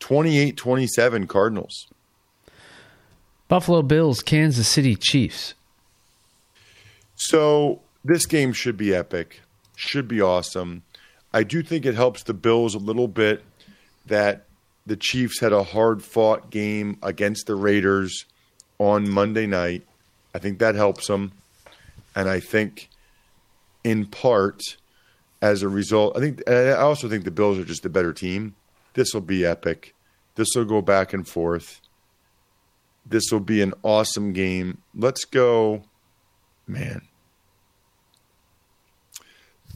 28 0.00 0.56
27 0.56 1.26
Cardinals. 1.26 1.88
Buffalo 3.48 3.82
Bills, 3.82 4.20
Kansas 4.20 4.68
City 4.68 4.94
Chiefs. 4.94 5.54
So, 7.16 7.80
this 8.04 8.26
game 8.26 8.52
should 8.52 8.76
be 8.76 8.94
epic. 8.94 9.40
should 9.74 10.06
be 10.06 10.20
awesome. 10.20 10.82
I 11.32 11.42
do 11.42 11.62
think 11.62 11.86
it 11.86 11.94
helps 11.94 12.22
the 12.22 12.34
Bills 12.34 12.74
a 12.74 12.78
little 12.78 13.08
bit 13.08 13.42
that 14.06 14.47
the 14.88 14.96
Chiefs 14.96 15.40
had 15.40 15.52
a 15.52 15.62
hard 15.62 16.02
fought 16.02 16.50
game 16.50 16.98
against 17.02 17.46
the 17.46 17.54
Raiders 17.54 18.24
on 18.78 19.08
Monday 19.08 19.46
night. 19.46 19.86
I 20.34 20.38
think 20.38 20.58
that 20.58 20.74
helps 20.74 21.06
them. 21.06 21.32
And 22.16 22.28
I 22.28 22.40
think, 22.40 22.88
in 23.84 24.06
part, 24.06 24.62
as 25.42 25.62
a 25.62 25.68
result, 25.68 26.16
I 26.16 26.20
think 26.20 26.48
I 26.48 26.72
also 26.72 27.08
think 27.08 27.24
the 27.24 27.30
Bills 27.30 27.58
are 27.58 27.64
just 27.64 27.84
a 27.84 27.90
better 27.90 28.12
team. 28.12 28.54
This 28.94 29.12
will 29.12 29.20
be 29.20 29.44
epic. 29.44 29.94
This 30.36 30.48
will 30.56 30.64
go 30.64 30.80
back 30.80 31.12
and 31.12 31.28
forth. 31.28 31.80
This 33.04 33.24
will 33.30 33.40
be 33.40 33.60
an 33.60 33.74
awesome 33.82 34.32
game. 34.32 34.78
Let's 34.94 35.24
go, 35.24 35.84
man. 36.66 37.02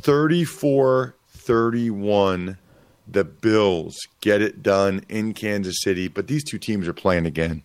34 0.01 1.17
31. 1.29 2.59
The 3.07 3.25
Bills 3.25 3.99
get 4.21 4.41
it 4.41 4.63
done 4.63 5.05
in 5.09 5.35
Kansas 5.35 5.83
City, 5.83 6.09
but 6.09 6.29
these 6.29 6.45
two 6.45 6.59
teams 6.59 6.87
are 6.87 6.93
playing 6.93 7.27
again. 7.27 7.63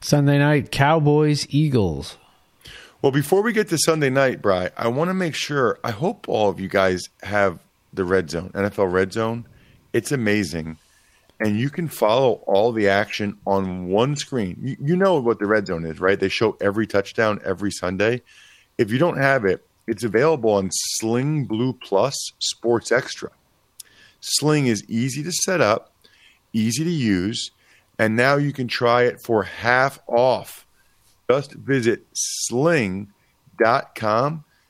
Sunday 0.00 0.38
night, 0.38 0.70
Cowboys, 0.70 1.46
Eagles. 1.50 2.16
Well, 3.02 3.12
before 3.12 3.42
we 3.42 3.52
get 3.52 3.68
to 3.68 3.78
Sunday 3.78 4.10
night, 4.10 4.40
Bry, 4.40 4.70
I 4.76 4.88
want 4.88 5.10
to 5.10 5.14
make 5.14 5.34
sure. 5.34 5.78
I 5.84 5.90
hope 5.90 6.28
all 6.28 6.48
of 6.48 6.58
you 6.58 6.68
guys 6.68 7.02
have 7.22 7.60
the 7.92 8.04
Red 8.04 8.30
Zone, 8.30 8.50
NFL 8.54 8.90
Red 8.90 9.12
Zone. 9.12 9.46
It's 9.92 10.12
amazing. 10.12 10.78
And 11.38 11.58
you 11.58 11.68
can 11.68 11.88
follow 11.88 12.42
all 12.46 12.72
the 12.72 12.88
action 12.88 13.36
on 13.46 13.88
one 13.88 14.16
screen. 14.16 14.56
You, 14.62 14.76
you 14.80 14.96
know 14.96 15.20
what 15.20 15.38
the 15.38 15.46
Red 15.46 15.66
Zone 15.66 15.84
is, 15.84 16.00
right? 16.00 16.18
They 16.18 16.28
show 16.28 16.56
every 16.60 16.86
touchdown 16.86 17.40
every 17.44 17.70
Sunday. 17.70 18.22
If 18.78 18.90
you 18.90 18.98
don't 18.98 19.18
have 19.18 19.44
it, 19.44 19.65
it's 19.86 20.04
available 20.04 20.50
on 20.50 20.70
Sling 20.72 21.44
Blue 21.44 21.72
Plus 21.72 22.14
Sports 22.38 22.90
Extra. 22.90 23.30
Sling 24.20 24.66
is 24.66 24.84
easy 24.88 25.22
to 25.22 25.32
set 25.32 25.60
up, 25.60 25.92
easy 26.52 26.82
to 26.84 26.90
use, 26.90 27.50
and 27.98 28.16
now 28.16 28.36
you 28.36 28.52
can 28.52 28.68
try 28.68 29.02
it 29.04 29.20
for 29.22 29.42
half 29.44 29.98
off. 30.06 30.66
Just 31.30 31.52
visit 31.52 32.06
sling.com 32.14 33.14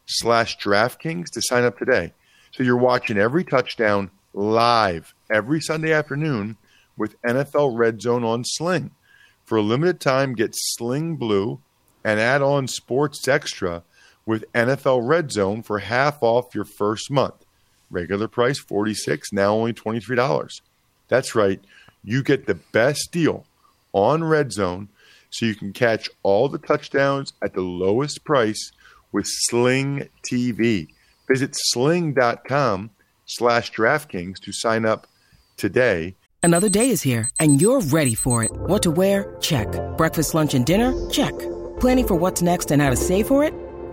slash 0.07 0.59
DraftKings 0.59 1.31
to 1.33 1.43
sign 1.43 1.65
up 1.65 1.79
today. 1.79 2.13
So 2.53 2.63
you're 2.63 2.77
watching 2.77 3.19
every 3.19 3.45
touchdown 3.45 4.11
live 4.33 5.15
every 5.31 5.61
Sunday 5.61 5.93
afternoon 5.93 6.57
with 6.97 7.21
NFL 7.23 7.77
Red 7.77 8.01
Zone 8.01 8.25
on 8.25 8.45
Sling. 8.45 8.91
For 9.45 9.59
a 9.59 9.63
limited 9.63 10.01
time, 10.01 10.35
get 10.35 10.53
Sling 10.55 11.17
Blue 11.17 11.61
and 12.05 12.21
add 12.21 12.43
on 12.43 12.69
Sports 12.69 13.27
Extra 13.29 13.83
with 14.27 14.51
NFL 14.53 15.07
Red 15.07 15.31
Zone 15.33 15.63
for 15.63 15.79
half 15.79 16.23
off 16.23 16.55
your 16.55 16.65
first 16.65 17.11
month. 17.11 17.47
Regular 17.91 18.29
price 18.29 18.59
46, 18.59 19.33
now 19.33 19.55
only 19.55 19.73
$23. 19.73 20.61
That's 21.09 21.35
right. 21.35 21.61
You 22.03 22.23
get 22.23 22.47
the 22.47 22.57
best 22.57 23.11
deal 23.13 23.47
on 23.93 24.25
Red 24.25 24.53
Zone 24.53 24.89
so 25.31 25.47
you 25.47 25.55
can 25.55 25.73
catch 25.73 26.11
all 26.23 26.49
the 26.49 26.59
touchdowns 26.59 27.33
at 27.43 27.55
the 27.55 27.61
lowest 27.61 28.25
price 28.25 28.73
with 29.13 29.27
Sling 29.27 30.09
TV. 30.29 30.89
Visit 31.29 31.55
sling.com 31.55 32.91
slash 33.27 33.73
DraftKings 33.73 34.41
to 34.41 34.53
sign 34.53 34.85
up 34.85 35.07
today. 35.57 36.15
Another 36.43 36.69
day 36.69 36.91
is 36.91 37.03
here, 37.03 37.29
and 37.41 37.61
you're 37.61 37.81
ready 37.81 38.15
for 38.15 38.45
it. 38.45 38.53
What 38.53 38.83
to 38.85 38.91
wear? 38.91 39.37
Check. 39.41 39.67
Breakfast, 39.97 40.35
lunch, 40.35 40.55
and 40.55 40.65
dinner? 40.65 40.95
Check. 41.11 41.37
Planning 41.81 42.07
for 42.07 42.15
what's 42.15 42.41
next 42.41 42.71
and 42.71 42.81
how 42.81 42.91
to 42.91 42.97
save 42.97 43.27
for 43.27 43.43
it? 43.43 43.53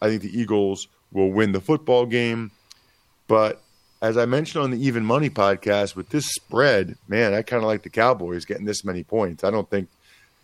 I 0.00 0.08
think 0.08 0.22
the 0.22 0.38
Eagles 0.38 0.88
will 1.12 1.30
win 1.30 1.52
the 1.52 1.60
football 1.60 2.06
game. 2.06 2.50
But 3.28 3.62
as 4.02 4.16
I 4.16 4.26
mentioned 4.26 4.62
on 4.62 4.70
the 4.70 4.84
Even 4.84 5.04
Money 5.04 5.30
podcast, 5.30 5.96
with 5.96 6.10
this 6.10 6.26
spread, 6.26 6.96
man, 7.08 7.34
I 7.34 7.42
kind 7.42 7.62
of 7.62 7.66
like 7.66 7.82
the 7.82 7.90
Cowboys 7.90 8.44
getting 8.44 8.66
this 8.66 8.84
many 8.84 9.02
points. 9.02 9.42
I 9.42 9.50
don't 9.50 9.70
think 9.70 9.88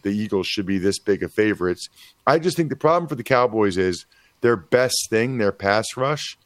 the 0.03 0.11
Eagles 0.11 0.47
should 0.47 0.67
be 0.67 0.79
this 0.79 0.99
big 0.99 1.23
of 1.23 1.33
favorites. 1.33 1.89
I 2.27 2.39
just 2.39 2.57
think 2.57 2.71
the 2.71 2.77
problem 2.77 3.09
for 3.09 3.15
the 3.15 3.23
Cowboys 3.23 3.77
is 3.77 4.05
their 4.41 4.57
best 4.57 5.09
thing, 5.11 5.39
their 5.39 5.53
pass 5.53 5.87
rush, 5.97 6.37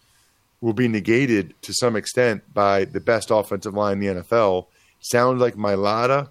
will 0.60 0.72
be 0.72 0.88
negated 0.88 1.54
to 1.62 1.72
some 1.72 1.96
extent 1.96 2.42
by 2.52 2.84
the 2.84 3.00
best 3.00 3.30
offensive 3.30 3.74
line 3.74 4.02
in 4.02 4.16
the 4.16 4.22
NFL. 4.22 4.66
Sounds 5.00 5.40
like 5.40 5.54
Mailata 5.54 6.28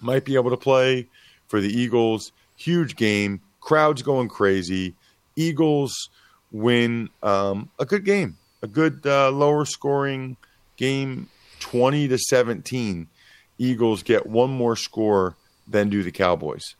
might 0.00 0.24
be 0.24 0.34
able 0.34 0.50
to 0.50 0.56
play 0.56 1.06
for 1.48 1.60
the 1.60 1.68
Eagles. 1.68 2.32
Huge 2.56 2.96
game, 2.96 3.40
crowds 3.60 4.02
going 4.02 4.28
crazy. 4.28 4.94
Eagles 5.36 6.10
win 6.50 7.08
um, 7.22 7.70
a 7.78 7.84
good 7.84 8.04
game, 8.04 8.36
a 8.62 8.66
good 8.66 9.00
uh, 9.06 9.30
lower 9.30 9.64
scoring 9.64 10.36
game, 10.76 11.28
twenty 11.60 12.08
to 12.08 12.18
seventeen. 12.18 13.08
Eagles 13.58 14.02
get 14.02 14.26
one 14.26 14.50
more 14.50 14.76
score 14.76 15.36
than 15.68 15.88
do 15.88 16.02
the 16.02 16.12
Cowboys. 16.12 16.74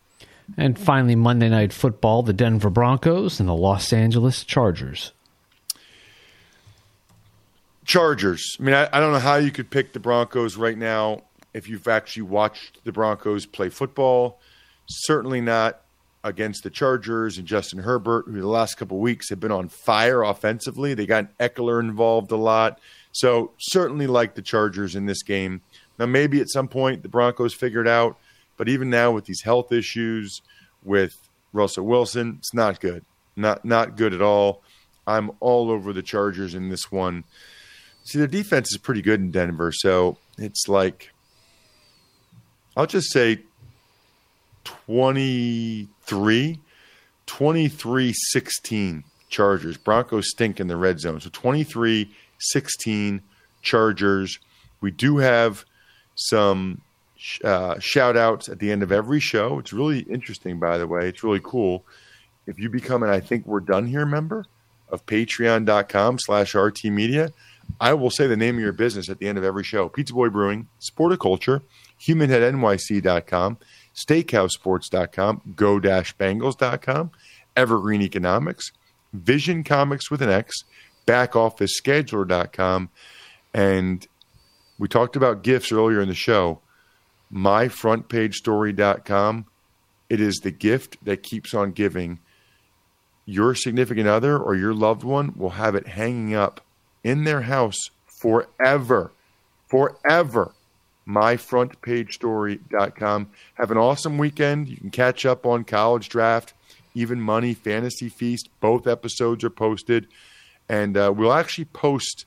And 0.56 0.78
finally, 0.78 1.14
Monday 1.14 1.48
Night 1.48 1.72
Football, 1.72 2.22
the 2.22 2.32
Denver 2.32 2.70
Broncos 2.70 3.40
and 3.40 3.48
the 3.48 3.54
Los 3.54 3.92
Angeles 3.92 4.44
Chargers. 4.44 5.12
Chargers. 7.84 8.56
I 8.58 8.62
mean, 8.62 8.74
I, 8.74 8.88
I, 8.92 9.00
don't 9.00 9.12
know 9.12 9.18
how 9.18 9.36
you 9.36 9.50
could 9.50 9.70
pick 9.70 9.92
the 9.92 10.00
Broncos 10.00 10.56
right 10.56 10.76
now 10.76 11.22
if 11.52 11.68
you've 11.68 11.88
actually 11.88 12.24
watched 12.24 12.84
the 12.84 12.92
Broncos 12.92 13.46
play 13.46 13.68
football. 13.68 14.40
Certainly 14.86 15.40
not 15.40 15.81
against 16.24 16.62
the 16.62 16.70
Chargers 16.70 17.38
and 17.38 17.46
Justin 17.46 17.80
Herbert, 17.80 18.26
who 18.26 18.40
the 18.40 18.46
last 18.46 18.76
couple 18.76 18.98
weeks 18.98 19.28
have 19.30 19.40
been 19.40 19.52
on 19.52 19.68
fire 19.68 20.22
offensively. 20.22 20.94
They 20.94 21.06
got 21.06 21.36
Ekeler 21.38 21.80
involved 21.80 22.30
a 22.30 22.36
lot. 22.36 22.78
So 23.12 23.52
certainly 23.58 24.06
like 24.06 24.34
the 24.34 24.42
Chargers 24.42 24.94
in 24.94 25.06
this 25.06 25.22
game. 25.22 25.62
Now, 25.98 26.06
maybe 26.06 26.40
at 26.40 26.48
some 26.48 26.68
point 26.68 27.02
the 27.02 27.08
Broncos 27.08 27.54
figured 27.54 27.88
out, 27.88 28.16
but 28.56 28.68
even 28.68 28.88
now 28.88 29.10
with 29.10 29.24
these 29.24 29.42
health 29.42 29.72
issues 29.72 30.40
with 30.84 31.16
Russell 31.52 31.86
Wilson, 31.86 32.36
it's 32.38 32.54
not 32.54 32.80
good. 32.80 33.04
Not 33.36 33.64
not 33.64 33.96
good 33.96 34.12
at 34.14 34.22
all. 34.22 34.62
I'm 35.06 35.32
all 35.40 35.70
over 35.70 35.92
the 35.92 36.02
Chargers 36.02 36.54
in 36.54 36.68
this 36.68 36.92
one. 36.92 37.24
See, 38.04 38.18
their 38.18 38.26
defense 38.26 38.70
is 38.72 38.78
pretty 38.78 39.02
good 39.02 39.20
in 39.20 39.30
Denver, 39.30 39.72
so 39.72 40.18
it's 40.38 40.68
like 40.68 41.12
I'll 42.76 42.86
just 42.86 43.12
say 43.12 43.40
23 46.06 46.60
23 47.26 48.12
16 48.12 49.04
Chargers. 49.28 49.76
Broncos 49.76 50.30
stink 50.30 50.60
in 50.60 50.66
the 50.66 50.76
red 50.76 51.00
zone. 51.00 51.20
So 51.20 51.30
23 51.32 52.10
16 52.38 53.22
Chargers. 53.62 54.38
We 54.80 54.90
do 54.90 55.18
have 55.18 55.64
some 56.14 56.82
uh, 57.44 57.78
shout 57.78 58.16
outs 58.16 58.48
at 58.48 58.58
the 58.58 58.70
end 58.72 58.82
of 58.82 58.92
every 58.92 59.20
show. 59.20 59.58
It's 59.58 59.72
really 59.72 60.00
interesting, 60.00 60.58
by 60.58 60.78
the 60.78 60.86
way. 60.86 61.08
It's 61.08 61.22
really 61.22 61.40
cool. 61.42 61.84
If 62.46 62.58
you 62.58 62.68
become 62.68 63.02
an 63.02 63.08
I 63.08 63.20
Think 63.20 63.46
We're 63.46 63.60
Done 63.60 63.86
Here 63.86 64.04
member 64.04 64.44
of 64.88 65.06
patreon.com 65.06 66.18
slash 66.18 66.54
RT 66.54 66.84
Media, 66.86 67.32
I 67.80 67.94
will 67.94 68.10
say 68.10 68.26
the 68.26 68.36
name 68.36 68.56
of 68.56 68.62
your 68.62 68.72
business 68.72 69.08
at 69.08 69.18
the 69.18 69.28
end 69.28 69.38
of 69.38 69.44
every 69.44 69.64
show. 69.64 69.88
Pizza 69.88 70.12
Boy 70.12 70.28
Brewing, 70.28 70.68
Sporticulture, 70.80 71.62
HumanHeadNYC.com, 72.00 73.58
SteakhouseSports.com, 73.94 75.54
Go-Bangles.com, 75.54 77.10
Evergreen 77.56 78.02
Economics, 78.02 78.72
Vision 79.12 79.64
Comics 79.64 80.10
with 80.10 80.22
an 80.22 80.30
X, 80.30 80.64
BackOfficeScheduler.com, 81.06 82.88
and 83.52 84.06
we 84.78 84.88
talked 84.88 85.16
about 85.16 85.42
gifts 85.42 85.70
earlier 85.70 86.00
in 86.00 86.08
the 86.08 86.14
show. 86.14 86.62
MyFrontPageStory.com. 87.32 89.46
It 90.08 90.20
is 90.20 90.36
the 90.36 90.50
gift 90.50 90.96
that 91.04 91.22
keeps 91.22 91.54
on 91.54 91.72
giving. 91.72 92.20
Your 93.24 93.54
significant 93.54 94.08
other 94.08 94.36
or 94.36 94.56
your 94.56 94.74
loved 94.74 95.04
one 95.04 95.32
will 95.36 95.50
have 95.50 95.74
it 95.74 95.86
hanging 95.86 96.34
up 96.34 96.60
in 97.04 97.24
their 97.24 97.42
house 97.42 97.78
forever. 98.20 99.12
Forever. 99.70 100.54
MyFrontPageStory.com. 101.08 103.30
Have 103.54 103.70
an 103.70 103.78
awesome 103.78 104.18
weekend. 104.18 104.68
You 104.68 104.76
can 104.76 104.90
catch 104.90 105.24
up 105.26 105.44
on 105.46 105.64
College 105.64 106.08
Draft, 106.08 106.54
Even 106.94 107.20
Money, 107.20 107.54
Fantasy 107.54 108.08
Feast. 108.08 108.48
Both 108.60 108.86
episodes 108.86 109.44
are 109.44 109.50
posted. 109.50 110.06
and 110.68 110.96
uh, 110.96 111.12
we'll 111.14 111.32
actually 111.32 111.64
post 111.66 112.26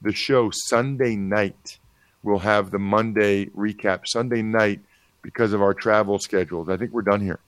the 0.00 0.12
show 0.12 0.50
Sunday 0.52 1.16
night. 1.16 1.78
We'll 2.22 2.38
have 2.40 2.70
the 2.70 2.78
Monday 2.78 3.46
recap 3.46 4.02
Sunday 4.06 4.42
night 4.42 4.80
because 5.22 5.52
of 5.52 5.62
our 5.62 5.74
travel 5.74 6.18
schedules. 6.18 6.68
I 6.68 6.76
think 6.76 6.92
we're 6.92 7.02
done 7.02 7.20
here. 7.20 7.40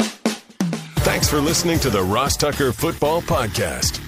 Thanks 0.00 1.28
for 1.28 1.40
listening 1.40 1.78
to 1.80 1.90
the 1.90 2.02
Ross 2.02 2.36
Tucker 2.36 2.72
Football 2.72 3.22
Podcast. 3.22 4.07